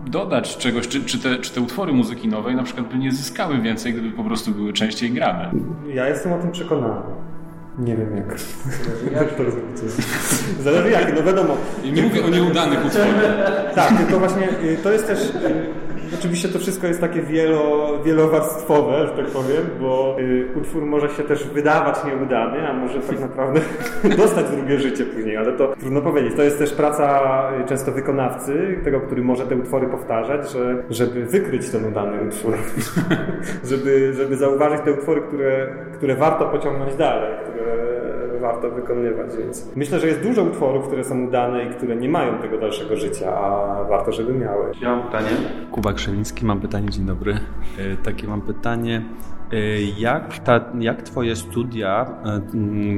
dodać 0.06 0.56
czegoś, 0.56 0.88
czy, 0.88 1.04
czy, 1.04 1.18
te, 1.18 1.36
czy 1.36 1.54
te 1.54 1.60
utwory 1.60 1.92
muzyki 1.92 2.28
nowej 2.28 2.56
na 2.56 2.62
przykład 2.62 2.86
by 2.86 2.98
nie 2.98 3.12
zyskały 3.12 3.58
więcej, 3.58 3.92
gdyby 3.92 4.10
po 4.10 4.24
prostu 4.24 4.50
były 4.50 4.72
częściej 4.72 5.10
grane. 5.10 5.50
Ja 5.94 6.08
jestem 6.08 6.32
o 6.32 6.38
tym 6.38 6.52
przekonany. 6.52 7.00
Nie 7.78 7.96
wiem 7.96 8.16
jak. 8.16 8.38
jak 9.12 9.32
to 9.36 9.42
rozumieć? 9.42 9.78
Zależy 10.60 10.90
jak, 10.90 11.16
no 11.16 11.22
wiadomo. 11.22 11.56
I 11.84 11.92
nie 11.92 12.02
mówię 12.02 12.24
o 12.24 12.28
nieudanych 12.28 12.86
utworach. 12.86 13.74
Tak, 13.74 13.98
tylko 13.98 14.18
właśnie 14.18 14.48
y, 14.48 14.78
to 14.82 14.92
jest 14.92 15.06
też 15.06 15.18
y, 15.20 15.30
Oczywiście 16.14 16.48
to 16.48 16.58
wszystko 16.58 16.86
jest 16.86 17.00
takie 17.00 17.22
wielo, 17.22 17.98
wielowarstwowe, 18.04 19.06
że 19.06 19.22
tak 19.22 19.26
powiem, 19.26 19.62
bo 19.80 20.16
y, 20.20 20.48
utwór 20.56 20.86
może 20.86 21.08
się 21.08 21.22
też 21.22 21.48
wydawać 21.48 22.04
nieudany, 22.04 22.68
a 22.68 22.72
może 22.72 23.00
tak 23.00 23.20
naprawdę 23.28 23.60
dostać 24.22 24.46
drugie 24.50 24.78
życie 24.78 25.04
później, 25.04 25.36
ale 25.36 25.52
to 25.52 25.74
trudno 25.80 26.00
powiedzieć. 26.00 26.34
To 26.36 26.42
jest 26.42 26.58
też 26.58 26.72
praca 26.72 27.22
y, 27.60 27.68
często 27.68 27.92
wykonawcy, 27.92 28.80
tego, 28.84 29.00
który 29.00 29.22
może 29.22 29.46
te 29.46 29.56
utwory 29.56 29.86
powtarzać, 29.86 30.50
że, 30.50 30.84
żeby 30.90 31.26
wykryć 31.26 31.68
ten 31.68 31.84
udany 31.84 32.22
utwór, 32.28 32.54
żeby, 33.70 34.12
żeby 34.14 34.36
zauważyć 34.36 34.80
te 34.80 34.92
utwory, 34.92 35.20
które, 35.20 35.68
które 35.94 36.14
warto 36.14 36.46
pociągnąć 36.46 36.94
dalej, 36.94 37.32
które 37.44 37.89
warto 38.40 38.70
wykonywać. 38.70 39.30
Więc 39.38 39.76
myślę, 39.76 40.00
że 40.00 40.06
jest 40.06 40.22
dużo 40.22 40.42
utworów, 40.42 40.86
które 40.86 41.04
są 41.04 41.26
udane 41.26 41.64
i 41.64 41.70
które 41.70 41.96
nie 41.96 42.08
mają 42.08 42.38
tego 42.38 42.58
dalszego 42.58 42.96
życia, 42.96 43.36
a 43.36 43.84
warto, 43.84 44.12
żeby 44.12 44.34
miały. 44.34 44.72
Ja 44.82 44.96
mam 44.96 45.06
pytanie. 45.06 45.28
Kuba 45.70 45.92
Krzewiński, 45.92 46.46
mam 46.46 46.60
pytanie, 46.60 46.88
dzień 46.90 47.06
dobry. 47.06 47.32
E, 47.78 47.96
takie 47.96 48.28
mam 48.28 48.40
pytanie. 48.40 49.02
E, 49.52 49.82
jak, 49.98 50.38
ta, 50.38 50.64
jak 50.78 51.02
Twoje 51.02 51.36
studia, 51.36 52.06
e, 52.24 52.40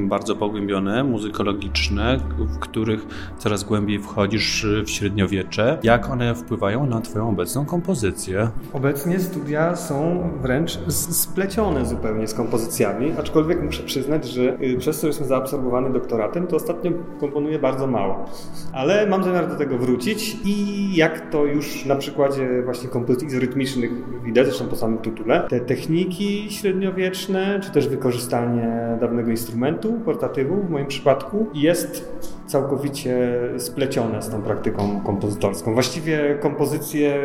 bardzo 0.07 0.35
pogłębione, 0.35 1.03
muzykologiczne, 1.03 2.17
w 2.37 2.59
których 2.59 3.05
coraz 3.37 3.63
głębiej 3.63 3.99
wchodzisz 3.99 4.67
w 4.85 4.89
średniowiecze, 4.89 5.77
jak 5.83 6.09
one 6.09 6.35
wpływają 6.35 6.85
na 6.85 7.01
Twoją 7.01 7.29
obecną 7.29 7.65
kompozycję? 7.65 8.49
Obecnie 8.73 9.19
studia 9.19 9.75
są 9.75 10.29
wręcz 10.41 10.79
splecione 10.93 11.85
zupełnie 11.85 12.27
z 12.27 12.33
kompozycjami, 12.33 13.11
aczkolwiek 13.19 13.63
muszę 13.63 13.83
przyznać, 13.83 14.25
że 14.25 14.41
y, 14.61 14.77
przez 14.77 14.95
to, 14.95 15.01
że 15.01 15.07
jestem 15.07 15.27
zaabsorbowany 15.33 15.89
doktoratem, 15.89 16.47
to 16.47 16.55
ostatnio 16.55 16.91
komponuję 17.19 17.59
bardzo 17.59 17.87
mało. 17.87 18.25
Ale 18.73 19.07
mam 19.07 19.23
zamiar 19.23 19.49
do 19.49 19.55
tego 19.55 19.77
wrócić 19.77 20.37
i 20.45 20.55
jak 20.95 21.29
to 21.29 21.45
już 21.45 21.85
na 21.85 21.95
przykładzie 21.95 22.61
właśnie 22.65 22.89
kompozycji 22.89 23.39
rytmicznych 23.39 23.91
widać, 24.23 24.45
zresztą 24.45 24.67
po 24.67 24.75
samym 24.75 24.97
tytule, 24.97 25.47
te 25.49 25.59
techniki 25.59 26.47
średniowieczne, 26.51 27.59
czy 27.63 27.71
też 27.71 27.87
wykorzystanie 27.87 28.97
dawnego 29.01 29.31
instrumentu, 29.31 29.93
portatywu 30.05 30.55
w 30.61 30.69
moim 30.69 30.87
przypadku, 30.87 31.47
jest 31.53 32.13
całkowicie 32.47 33.39
splecione 33.57 34.21
z 34.21 34.29
tą 34.29 34.41
praktyką 34.41 35.01
kompozytorską. 35.05 35.73
Właściwie 35.73 36.37
kompozycje 36.41 37.15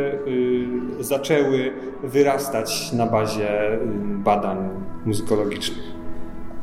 y, 1.00 1.04
zaczęły 1.04 1.72
wyrastać 2.02 2.92
na 2.92 3.06
bazie 3.06 3.72
y, 3.74 3.78
badań 4.24 4.58
muzykologicznych. 5.06 5.97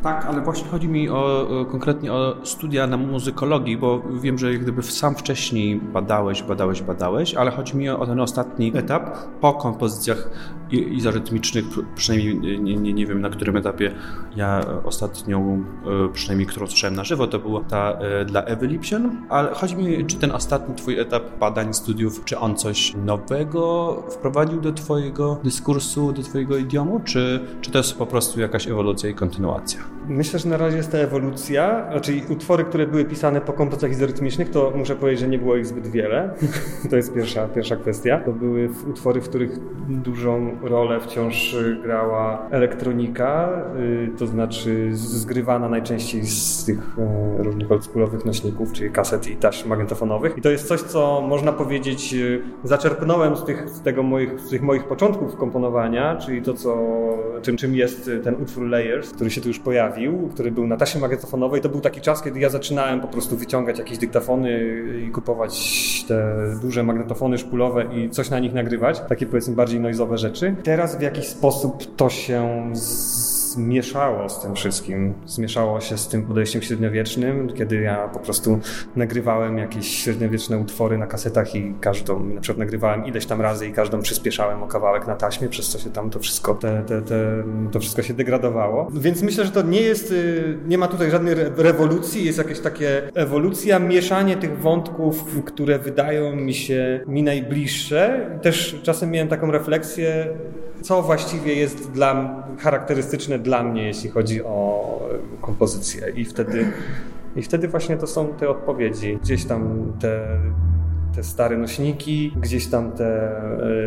Tak, 0.06 0.26
ale 0.26 0.42
właśnie 0.42 0.68
chodzi 0.68 0.88
mi 0.88 1.10
o, 1.10 1.48
konkretnie 1.72 2.14
o 2.14 2.36
studia 2.44 2.88
na 2.88 2.98
muzykologii, 2.98 3.78
bo 3.78 4.02
wiem, 4.22 4.38
że 4.38 4.54
gdyby 4.54 4.84
sam 4.84 5.16
wcześniej 5.16 5.76
badałeś, 5.76 6.44
badałeś, 6.44 6.82
badałeś, 6.82 7.36
ale 7.36 7.52
chodzi 7.52 7.78
mi 7.78 7.90
o 7.90 8.06
ten 8.06 8.20
ostatni 8.20 8.78
etap 8.78 9.18
po 9.42 9.54
kompozycjach 9.54 10.30
izorytmicznych, 10.72 11.66
przynajmniej 11.96 12.60
nie, 12.60 12.76
nie, 12.76 12.94
nie 12.94 13.06
wiem 13.06 13.22
na 13.22 13.30
którym 13.30 13.58
etapie 13.58 13.92
ja 14.36 14.62
ostatnią, 14.84 15.64
e, 16.06 16.14
przynajmniej 16.14 16.48
którą 16.48 16.68
słyszałem 16.68 16.96
na 16.96 17.04
żywo, 17.04 17.28
to 17.28 17.40
była 17.40 17.62
ta 17.64 17.92
e, 17.92 18.26
dla 18.26 18.42
Ewy 18.44 18.68
Lipsian, 18.68 19.26
ale 19.30 19.54
chodzi 19.54 19.76
mi, 19.76 20.06
czy 20.06 20.18
ten 20.18 20.32
ostatni 20.32 20.76
twój 20.76 21.00
etap 21.00 21.40
badań, 21.40 21.74
studiów, 21.74 22.26
czy 22.26 22.40
on 22.40 22.56
coś 22.56 22.94
nowego 23.06 23.94
wprowadził 24.10 24.62
do 24.62 24.74
twojego 24.74 25.40
dyskursu, 25.44 26.12
do 26.12 26.22
twojego 26.22 26.58
idiomu, 26.58 27.02
czy, 27.04 27.40
czy 27.62 27.72
to 27.72 27.78
jest 27.78 27.98
po 27.98 28.06
prostu 28.06 28.40
jakaś 28.40 28.68
ewolucja 28.68 29.10
i 29.10 29.14
kontynuacja? 29.14 29.95
Myślę, 30.08 30.40
że 30.40 30.50
na 30.50 30.58
razie 30.58 30.78
jest 30.78 30.92
ta 30.92 30.98
ewolucja, 30.98 31.88
znaczy 31.92 32.22
utwory, 32.30 32.64
które 32.64 32.88
były 32.88 33.06
pisane 33.06 33.42
po 33.42 33.54
kompozycjach 33.54 33.92
izorytmicznych, 33.92 34.50
to 34.50 34.74
muszę 34.76 34.96
powiedzieć, 34.96 35.20
że 35.20 35.28
nie 35.28 35.40
było 35.40 35.56
ich 35.56 35.66
zbyt 35.66 35.88
wiele. 35.88 36.34
to 36.90 36.96
jest 36.96 37.14
pierwsza, 37.14 37.48
pierwsza 37.48 37.76
kwestia. 37.76 38.20
To 38.26 38.32
były 38.32 38.70
utwory, 38.90 39.22
w 39.22 39.30
których 39.30 39.60
dużą 39.90 40.58
rolę 40.62 41.00
wciąż 41.00 41.56
grała 41.84 42.48
elektronika, 42.52 43.50
y, 43.80 44.10
to 44.18 44.28
znaczy 44.28 44.90
zgrywana 44.94 45.70
najczęściej 45.70 46.26
z 46.26 46.66
tych 46.66 46.80
e, 46.98 47.44
różnych 47.44 47.72
oldschoolowych 47.72 48.26
nośników, 48.26 48.74
czyli 48.74 48.92
kaset 48.92 49.28
i 49.28 49.36
taśm 49.36 49.70
magnetofonowych. 49.70 50.38
I 50.38 50.42
to 50.42 50.50
jest 50.50 50.68
coś, 50.68 50.82
co 50.82 51.22
można 51.22 51.52
powiedzieć, 51.52 52.14
y, 52.14 52.42
zaczerpnąłem 52.64 53.38
z 53.38 53.44
tych, 53.44 53.70
z 53.70 53.82
tego 53.82 54.04
moich, 54.04 54.40
z 54.40 54.50
tych 54.50 54.62
moich 54.62 54.84
początków 54.84 55.36
komponowania, 55.36 56.16
czyli 56.16 56.42
to, 56.42 56.54
co, 56.54 56.78
czym, 57.42 57.58
czym 57.58 57.76
jest 57.76 58.10
ten 58.24 58.36
utwór 58.42 58.68
Layers, 58.68 59.12
który 59.12 59.30
się 59.30 59.42
tu 59.42 59.48
już 59.48 59.60
pojawił, 59.60 59.95
który 60.34 60.52
był 60.52 60.68
na 60.68 60.78
taśmie 60.78 61.02
magnetofonowej. 61.02 61.62
To 61.62 61.70
był 61.70 61.82
taki 61.82 62.02
czas, 62.02 62.24
kiedy 62.24 62.40
ja 62.40 62.50
zaczynałem 62.50 63.02
po 63.02 63.08
prostu 63.08 63.38
wyciągać 63.38 63.80
jakieś 63.80 63.98
dyktafony 63.98 64.60
i 65.08 65.12
kupować 65.12 65.56
te 66.08 66.36
duże 66.62 66.84
magnetofony 66.84 67.38
szpulowe 67.38 67.86
i 67.94 68.10
coś 68.10 68.30
na 68.30 68.40
nich 68.40 68.54
nagrywać, 68.54 69.02
takie 69.10 69.26
powiedzmy 69.26 69.56
bardziej 69.56 69.80
noizowe 69.80 70.18
rzeczy. 70.18 70.56
Teraz 70.64 70.98
w 70.98 71.02
jakiś 71.02 71.28
sposób 71.28 71.96
to 71.96 72.10
się 72.10 72.70
z 72.74 73.35
zmieszało 73.56 74.30
z 74.30 74.42
tym 74.42 74.56
wszystkim. 74.56 75.14
Zmieszało 75.26 75.82
się 75.82 75.98
z 75.98 76.08
tym 76.08 76.24
podejściem 76.24 76.62
średniowiecznym, 76.62 77.54
kiedy 77.54 77.82
ja 77.82 78.08
po 78.08 78.20
prostu 78.20 78.60
nagrywałem 78.96 79.58
jakieś 79.58 79.88
średniowieczne 80.04 80.58
utwory 80.58 80.98
na 80.98 81.08
kasetach 81.08 81.56
i 81.56 81.74
każdą, 81.82 82.26
na 82.26 82.42
przykład 82.42 82.60
nagrywałem 82.60 83.06
ileś 83.06 83.26
tam 83.26 83.42
razy 83.42 83.68
i 83.68 83.72
każdą 83.74 84.02
przyspieszałem 84.02 84.64
o 84.64 84.68
kawałek 84.68 85.08
na 85.08 85.16
taśmie, 85.16 85.50
przez 85.50 85.70
co 85.70 85.80
się 85.80 85.90
tam 85.90 86.10
to 86.10 86.20
wszystko, 86.20 86.56
te, 86.56 86.84
te, 86.88 87.02
te, 87.02 87.44
to 87.72 87.80
wszystko 87.80 88.02
się 88.02 88.14
degradowało. 88.14 88.88
Więc 88.94 89.22
myślę, 89.22 89.46
że 89.46 89.52
to 89.52 89.62
nie 89.62 89.82
jest, 89.82 90.12
y, 90.12 90.58
nie 90.68 90.78
ma 90.78 90.88
tutaj 90.88 91.12
żadnej 91.12 91.36
rewolucji, 91.58 92.26
jest 92.26 92.38
jakieś 92.38 92.60
takie 92.60 93.02
ewolucja, 93.14 93.80
mieszanie 93.80 94.38
tych 94.38 94.60
wątków, 94.60 95.26
które 95.46 95.80
wydają 95.80 96.36
mi 96.36 96.54
się 96.54 97.02
mi 97.08 97.24
najbliższe. 97.24 98.30
Też 98.42 98.80
czasem 98.84 99.12
miałem 99.12 99.28
taką 99.28 99.52
refleksję, 99.52 100.28
co 100.82 101.02
właściwie 101.02 101.56
jest 101.56 101.92
dla, 101.92 102.44
charakterystyczne 102.60 103.40
dla 103.40 103.64
mnie, 103.64 103.84
jeśli 103.84 104.10
chodzi 104.10 104.44
o 104.44 105.00
kompozycję. 105.42 106.10
I 106.16 106.26
wtedy, 106.26 106.72
I 107.36 107.42
wtedy 107.42 107.68
właśnie 107.68 107.98
to 107.98 108.08
są 108.08 108.28
te 108.28 108.50
odpowiedzi. 108.50 109.18
Gdzieś 109.24 109.46
tam 109.46 109.92
te 110.00 110.40
te 111.16 111.24
stare 111.24 111.58
nośniki, 111.58 112.32
gdzieś 112.42 112.68
tam 112.68 112.92
te, 112.92 113.32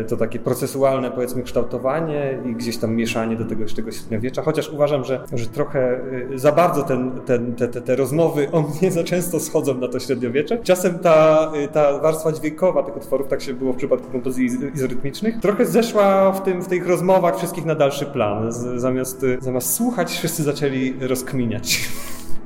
e, 0.01 0.03
to 0.03 0.17
takie 0.17 0.39
procesualne 0.39 1.11
powiedzmy 1.11 1.43
kształtowanie 1.43 2.39
i 2.45 2.55
gdzieś 2.55 2.77
tam 2.77 2.95
mieszanie 2.95 3.35
do 3.35 3.45
tego, 3.45 3.65
tego 3.75 3.91
średniowiecza, 3.91 4.41
chociaż 4.41 4.69
uważam, 4.69 5.03
że, 5.03 5.23
że 5.33 5.45
trochę 5.45 6.01
e, 6.33 6.37
za 6.37 6.51
bardzo 6.51 6.83
ten, 6.83 7.11
ten, 7.25 7.55
te, 7.55 7.67
te, 7.67 7.81
te 7.81 7.95
rozmowy 7.95 8.51
o 8.51 8.61
mnie 8.61 8.91
za 8.91 9.03
często 9.03 9.39
schodzą 9.39 9.73
na 9.73 9.87
to 9.87 9.99
średniowiecze. 9.99 10.57
Czasem 10.63 10.99
ta, 10.99 11.51
e, 11.55 11.67
ta 11.67 11.99
warstwa 11.99 12.31
dźwiękowa 12.31 12.83
tych 12.83 12.97
utworów, 12.97 13.27
tak 13.27 13.41
się 13.41 13.53
było 13.53 13.73
w 13.73 13.77
przypadku 13.77 14.11
kompozycji 14.11 14.49
izorytmicznych, 14.75 15.39
trochę 15.39 15.65
zeszła 15.65 16.31
w, 16.31 16.43
tym, 16.43 16.61
w 16.61 16.67
tych 16.67 16.87
rozmowach 16.87 17.37
wszystkich 17.37 17.65
na 17.65 17.75
dalszy 17.75 18.05
plan. 18.05 18.51
Zamiast, 18.75 19.25
zamiast 19.39 19.73
słuchać, 19.73 20.11
wszyscy 20.11 20.43
zaczęli 20.43 20.93
rozkminiać. 20.99 21.89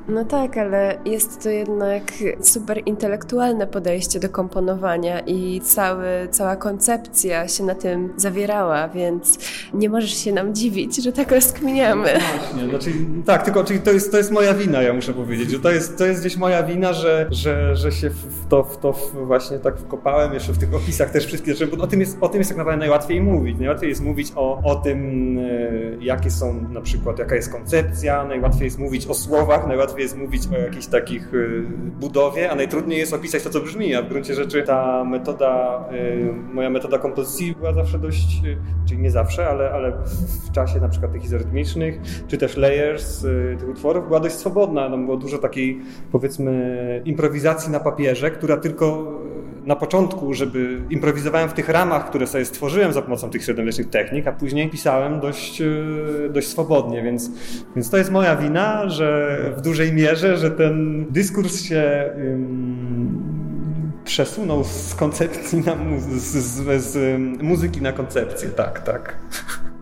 No 0.08 0.26
tak, 0.26 0.58
ale 0.58 0.98
jest 1.06 1.44
to 1.44 1.50
jednak 1.50 2.04
super 2.42 2.82
intelektualne 2.86 3.68
podejście 3.68 4.20
do 4.20 4.30
komponowania 4.30 5.20
i 5.20 5.62
cały, 5.62 6.06
cała 6.32 6.56
koncepcja 6.56 7.48
się 7.48 7.64
na 7.64 7.76
tym 7.76 8.14
zawierała, 8.18 8.88
więc 8.88 9.40
nie 9.74 9.90
możesz 9.90 10.18
się 10.18 10.32
nam 10.32 10.56
dziwić, 10.56 11.04
że 11.04 11.12
tak 11.12 11.32
rozkminiamy. 11.32 12.14
No 12.14 12.38
właśnie, 12.40 12.70
znaczy, 12.70 12.92
tak, 13.26 13.44
tylko 13.46 13.64
czyli 13.64 13.80
to, 13.80 13.92
jest, 13.92 14.12
to 14.12 14.18
jest 14.18 14.32
moja 14.32 14.54
wina, 14.54 14.82
ja 14.82 14.94
muszę 14.94 15.14
powiedzieć, 15.14 15.52
że 15.52 15.60
to 15.60 15.72
jest, 15.72 15.98
to 15.98 16.06
jest 16.06 16.22
gdzieś 16.22 16.38
moja 16.38 16.64
wina, 16.64 16.94
że, 16.94 17.28
że, 17.32 17.76
że 17.76 17.92
się 17.92 18.10
w 18.10 18.48
to, 18.50 18.64
w 18.64 18.78
to 18.78 18.94
właśnie 19.14 19.60
tak 19.60 19.78
wkopałem, 19.78 20.34
jeszcze 20.34 20.54
w 20.54 20.58
tych 20.58 20.74
opisach 20.74 21.12
też 21.12 21.26
wszystkie 21.26 21.54
rzeczy, 21.56 21.68
bo 21.78 21.84
o 21.84 21.88
tym 21.88 22.00
jest, 22.00 22.18
o 22.22 22.30
tym 22.30 22.38
jest 22.40 22.50
tak 22.50 22.58
naprawdę 22.58 22.80
najłatwiej 22.80 23.22
mówić. 23.22 23.58
Najłatwiej 23.60 23.90
jest 23.90 24.02
mówić 24.02 24.32
o, 24.36 24.62
o 24.64 24.76
tym, 24.76 25.38
e, 25.38 26.04
jakie 26.04 26.32
są 26.32 26.66
na 26.70 26.82
przykład, 26.82 27.20
jaka 27.20 27.36
jest 27.36 27.52
koncepcja, 27.52 28.24
najłatwiej 28.26 28.66
jest 28.66 28.80
mówić 28.80 29.08
o 29.08 29.14
słowach, 29.14 29.68
najłatwiej 29.68 29.93
łatwiej 29.94 30.04
jest 30.04 30.18
mówić 30.18 30.48
o 30.54 30.58
jakiejś 30.58 30.88
takich 30.88 31.34
y, 31.34 31.64
budowie, 32.00 32.52
a 32.52 32.56
najtrudniej 32.56 33.00
jest 33.00 33.14
opisać 33.14 33.44
to, 33.44 33.50
co 33.50 33.60
brzmi, 33.60 33.96
a 33.96 34.02
w 34.02 34.10
gruncie 34.10 34.34
rzeczy 34.34 34.64
ta 34.64 35.04
metoda, 35.04 35.84
y, 35.94 36.34
moja 36.54 36.70
metoda 36.70 36.98
kompozycji 36.98 37.56
była 37.56 37.74
zawsze 37.74 38.00
dość, 38.00 38.42
y, 38.46 38.58
czyli 38.86 39.02
nie 39.02 39.12
zawsze, 39.12 39.48
ale, 39.48 39.72
ale 39.72 39.92
w 40.48 40.52
czasie 40.52 40.80
na 40.80 40.90
przykład 40.90 41.12
tych 41.12 41.24
izorytmicznych, 41.24 42.00
czy 42.28 42.38
też 42.38 42.58
layers 42.58 43.26
tych 43.60 43.70
utworów 43.70 44.08
była 44.08 44.20
dość 44.20 44.36
swobodna. 44.36 44.90
Tam 44.90 45.06
było 45.06 45.18
dużo 45.18 45.38
takiej, 45.38 45.80
powiedzmy, 46.12 47.02
improwizacji 47.06 47.72
na 47.72 47.80
papierze, 47.80 48.32
która 48.32 48.58
tylko 48.58 49.14
na 49.66 49.76
początku, 49.76 50.34
żeby 50.34 50.82
improwizowałem 50.90 51.50
w 51.50 51.54
tych 51.54 51.70
ramach, 51.70 52.10
które 52.10 52.28
sobie 52.28 52.46
stworzyłem 52.46 52.94
za 52.94 53.02
pomocą 53.02 53.30
tych 53.30 53.44
średniowiecznych 53.44 53.90
technik, 53.90 54.28
a 54.28 54.32
później 54.32 54.70
pisałem 54.70 55.20
dość, 55.20 55.62
dość 56.30 56.48
swobodnie, 56.48 57.04
więc, 57.04 57.32
więc 57.76 57.90
to 57.90 57.98
jest 57.98 58.12
moja 58.12 58.36
wina, 58.36 58.90
że 58.90 59.38
w 59.58 59.62
dużej 59.62 59.94
mierze, 59.94 60.38
że 60.38 60.52
ten 60.52 61.06
dyskurs 61.10 61.62
się 61.62 62.10
um, 62.16 63.24
przesunął 64.06 64.64
z 64.64 64.96
koncepcji 64.96 65.60
na 65.60 65.76
z, 66.10 66.22
z, 66.22 66.84
z 66.84 67.20
muzyki 67.42 67.82
na 67.82 67.92
koncepcję. 67.92 68.50
Tak, 68.50 68.80
tak. 68.80 69.18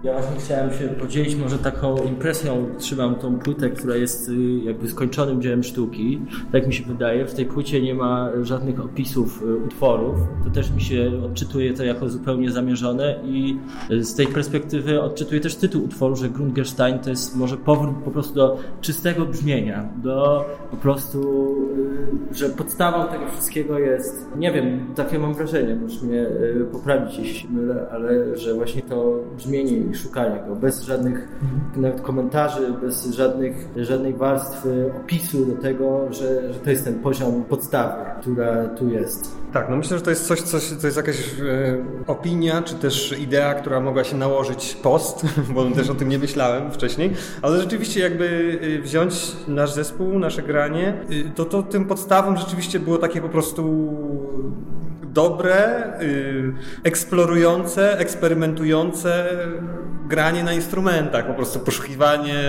Ja 0.04 0.14
właśnie 0.14 0.40
chciałem 0.40 0.74
się 0.74 0.88
podzielić 0.88 1.36
może 1.36 1.58
taką 1.58 1.98
impresją. 1.98 2.68
Trzymam 2.78 3.16
tą 3.16 3.40
płytę, 3.40 3.70
która 3.70 3.96
jest 3.96 4.30
y, 4.30 4.34
jakby 4.64 4.88
skończonym 4.88 5.42
dziełem 5.42 5.64
sztuki. 5.64 6.22
Tak 6.52 6.68
mi 6.68 6.74
się 6.74 6.84
wydaje. 6.84 7.26
W 7.26 7.34
tej 7.34 7.46
płycie 7.46 7.82
nie 7.82 7.96
ma 7.96 8.30
żadnych 8.42 8.80
opisów 8.80 9.44
y, 9.44 9.56
utworów. 9.56 10.16
To 10.44 10.50
też 10.50 10.72
mi 10.72 10.82
się 10.82 11.12
odczytuje 11.26 11.74
to 11.74 11.84
jako 11.84 12.10
zupełnie 12.10 12.52
zamierzone 12.52 13.20
i 13.26 13.58
y, 13.92 14.04
z 14.04 14.16
tej 14.16 14.28
perspektywy 14.28 15.02
odczytuję 15.02 15.42
też 15.42 15.56
tytuł 15.56 15.84
utworu, 15.84 16.16
że 16.16 16.30
Grundgerstein 16.30 17.00
to 17.00 17.10
jest 17.10 17.36
może 17.36 17.58
powrót 17.58 17.96
po 18.06 18.12
prostu 18.12 18.36
do 18.36 18.58
czystego 18.82 19.26
brzmienia, 19.26 19.90
do 20.04 20.46
po 20.72 20.78
prostu, 20.78 21.56
że 22.32 22.50
podstawą 22.50 23.12
tego 23.12 23.32
wszystkiego 23.32 23.80
jest, 23.80 24.28
nie 24.36 24.52
wiem, 24.52 24.86
takie 24.96 25.20
mam 25.20 25.34
wrażenie, 25.34 25.76
możesz 25.76 26.02
mnie 26.02 26.26
poprawić, 26.72 27.18
jeśli 27.18 27.40
się 27.40 27.48
mylę, 27.50 27.88
ale 27.92 28.38
że 28.38 28.54
właśnie 28.54 28.82
to 28.82 29.20
brzmienie 29.38 29.91
szukania 29.96 30.48
go, 30.48 30.56
bez 30.56 30.82
żadnych 30.82 31.28
nawet 31.76 32.02
komentarzy, 32.02 32.74
bez 32.82 33.06
żadnych, 33.06 33.68
żadnej 33.76 34.14
warstwy 34.14 34.92
opisu 35.04 35.46
do 35.46 35.62
tego, 35.62 36.14
że, 36.14 36.54
że 36.54 36.60
to 36.60 36.70
jest 36.70 36.86
ten 36.86 37.00
poziom 37.00 37.44
podstawy, 37.44 38.22
która 38.22 38.68
tu 38.68 38.90
jest. 38.90 39.42
Tak, 39.54 39.70
no 39.70 39.76
myślę, 39.76 39.98
że 39.98 40.04
to 40.04 40.10
jest 40.10 40.28
coś, 40.28 40.42
coś 40.42 40.74
to 40.82 40.88
jest 40.88 40.98
jakaś 40.98 41.16
e, 41.18 41.78
opinia, 42.08 42.62
czy 42.62 42.76
też 42.76 43.20
idea, 43.20 43.54
która 43.54 43.80
mogła 43.80 44.04
się 44.04 44.18
nałożyć 44.18 44.78
post, 44.84 45.26
bo 45.56 45.72
też 45.72 45.90
o 45.90 45.96
tym 45.96 46.10
nie 46.10 46.20
myślałem 46.20 46.72
wcześniej, 46.72 47.14
ale 47.42 47.62
rzeczywiście 47.62 48.00
jakby 48.00 48.60
e, 48.62 48.82
wziąć 48.82 49.36
nasz 49.48 49.74
zespół, 49.74 50.20
nasze 50.20 50.42
granie, 50.42 50.88
e, 50.88 51.30
to, 51.36 51.46
to 51.46 51.64
tym 51.64 51.86
podstawą 51.86 52.38
rzeczywiście 52.38 52.80
było 52.80 52.98
takie 52.98 53.22
po 53.22 53.30
prostu 53.30 53.94
dobre, 55.14 55.84
y, 56.02 56.54
eksplorujące, 56.84 58.00
eksperymentujące 58.00 59.30
granie 60.08 60.44
na 60.44 60.54
instrumentach, 60.54 61.28
po 61.28 61.34
prostu 61.34 61.60
poszukiwanie 61.60 62.44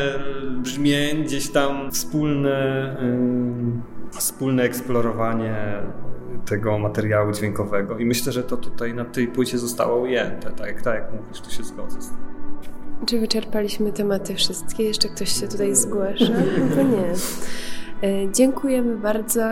brzmień, 0.63 1.25
gdzieś 1.25 1.51
tam 1.51 1.91
wspólne, 1.91 2.97
y, 4.13 4.19
wspólne 4.19 4.63
eksplorowanie 4.63 5.83
tego 6.47 6.79
materiału 6.79 7.33
dźwiękowego 7.33 7.99
i 7.99 8.05
myślę, 8.05 8.33
że 8.33 8.43
to 8.43 8.57
tutaj 8.57 8.95
na 8.95 9.05
tej 9.05 9.29
płycie 9.29 9.59
zostało 9.59 10.01
ujęte, 10.01 10.51
tak, 10.51 10.83
tak 10.83 10.95
jak 10.95 11.13
mówisz, 11.13 11.41
tu 11.41 11.51
się 11.51 11.65
zgodzę 11.65 12.03
z 12.03 12.09
tym. 12.09 12.17
Czy 13.07 13.21
wyczerpaliśmy 13.21 13.93
tematy 13.93 14.35
wszystkie? 14.35 14.83
Jeszcze 14.85 15.09
ktoś 15.09 15.41
się 15.41 15.49
tutaj 15.49 15.77
zgłasza? 15.77 16.25
No 16.59 16.77
to 16.77 16.83
nie. 16.83 17.13
Y, 18.09 18.33
dziękujemy 18.33 18.97
bardzo. 18.97 19.43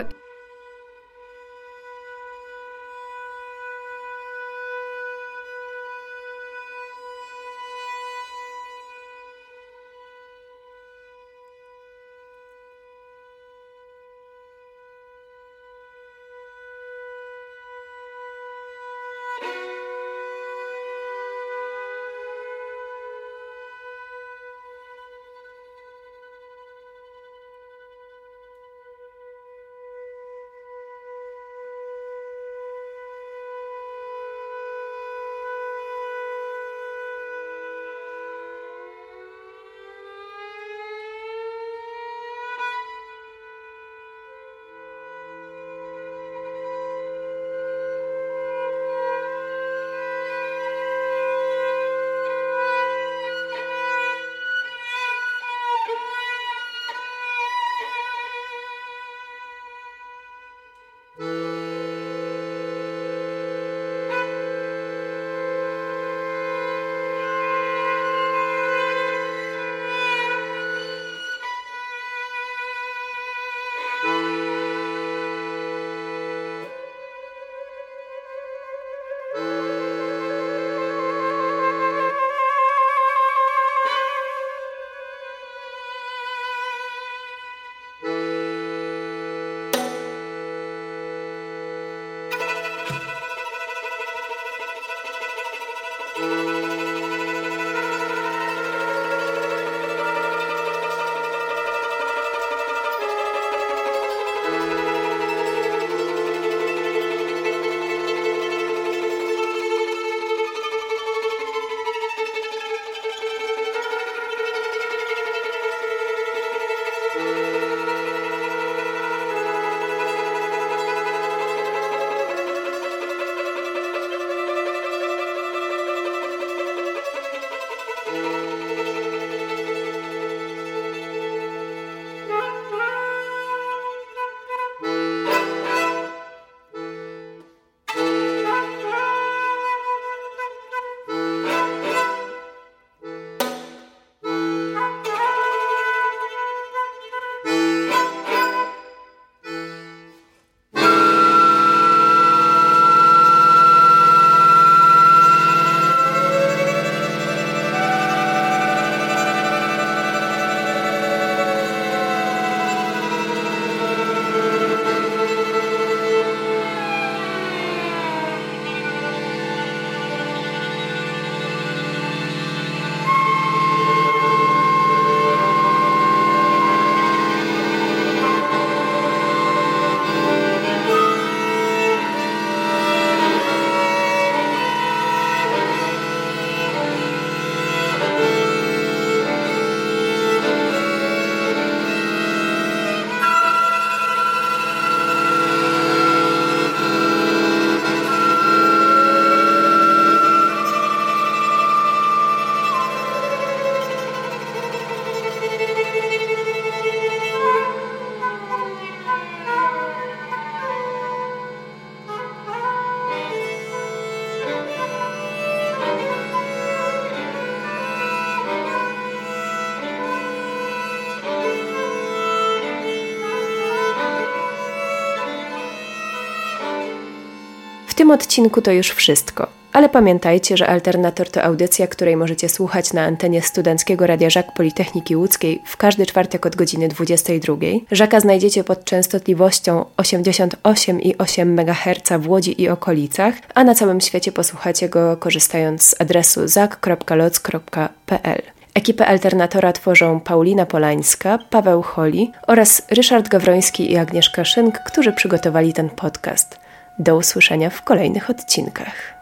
Tym 228.11 228.15
odcinku 228.15 228.63
to 228.63 228.73
już 228.73 228.91
wszystko. 228.91 229.47
Ale 229.73 229.89
pamiętajcie, 229.89 230.57
że 230.57 230.67
Alternator 230.67 231.31
to 231.31 231.43
audycja, 231.43 231.87
której 231.87 232.17
możecie 232.17 232.49
słuchać 232.49 232.93
na 232.93 233.05
antenie 233.05 233.43
Studenckiego 233.43 234.07
Radia 234.07 234.31
Żak 234.31 234.55
Politechniki 234.55 235.17
Łódzkiej 235.17 235.63
w 235.67 235.77
każdy 235.77 236.07
czwartek 236.07 236.47
od 236.47 236.57
godziny 236.57 236.89
22. 236.89 237.57
Żaka 237.93 238.21
znajdziecie 238.21 238.65
pod 238.65 238.85
częstotliwością 238.85 239.85
88,8 239.97 241.43
MHz 241.43 242.23
w 242.23 242.29
Łodzi 242.29 242.63
i 242.63 242.69
okolicach, 242.69 243.35
a 243.55 243.65
na 243.65 243.75
całym 243.75 244.01
świecie 244.01 244.33
posłuchacie 244.33 244.89
go 244.89 245.17
korzystając 245.17 245.83
z 245.83 246.01
adresu 246.01 246.49
zak.loc.pl. 246.49 248.43
Ekipę 248.75 249.07
Alternatora 249.07 249.73
tworzą 249.73 250.21
Paulina 250.21 250.67
Polańska, 250.67 251.39
Paweł 251.51 251.83
Holi 251.83 252.33
oraz 252.47 252.83
Ryszard 252.91 253.29
Gawroński 253.29 253.93
i 253.93 253.97
Agnieszka 253.97 254.45
Szynk, 254.45 254.79
którzy 254.79 255.13
przygotowali 255.13 255.73
ten 255.73 255.91
podcast. 255.91 256.60
Do 257.01 257.17
usłyszenia 257.17 257.71
w 257.71 257.83
kolejnych 257.83 258.31
odcinkach. 258.31 259.20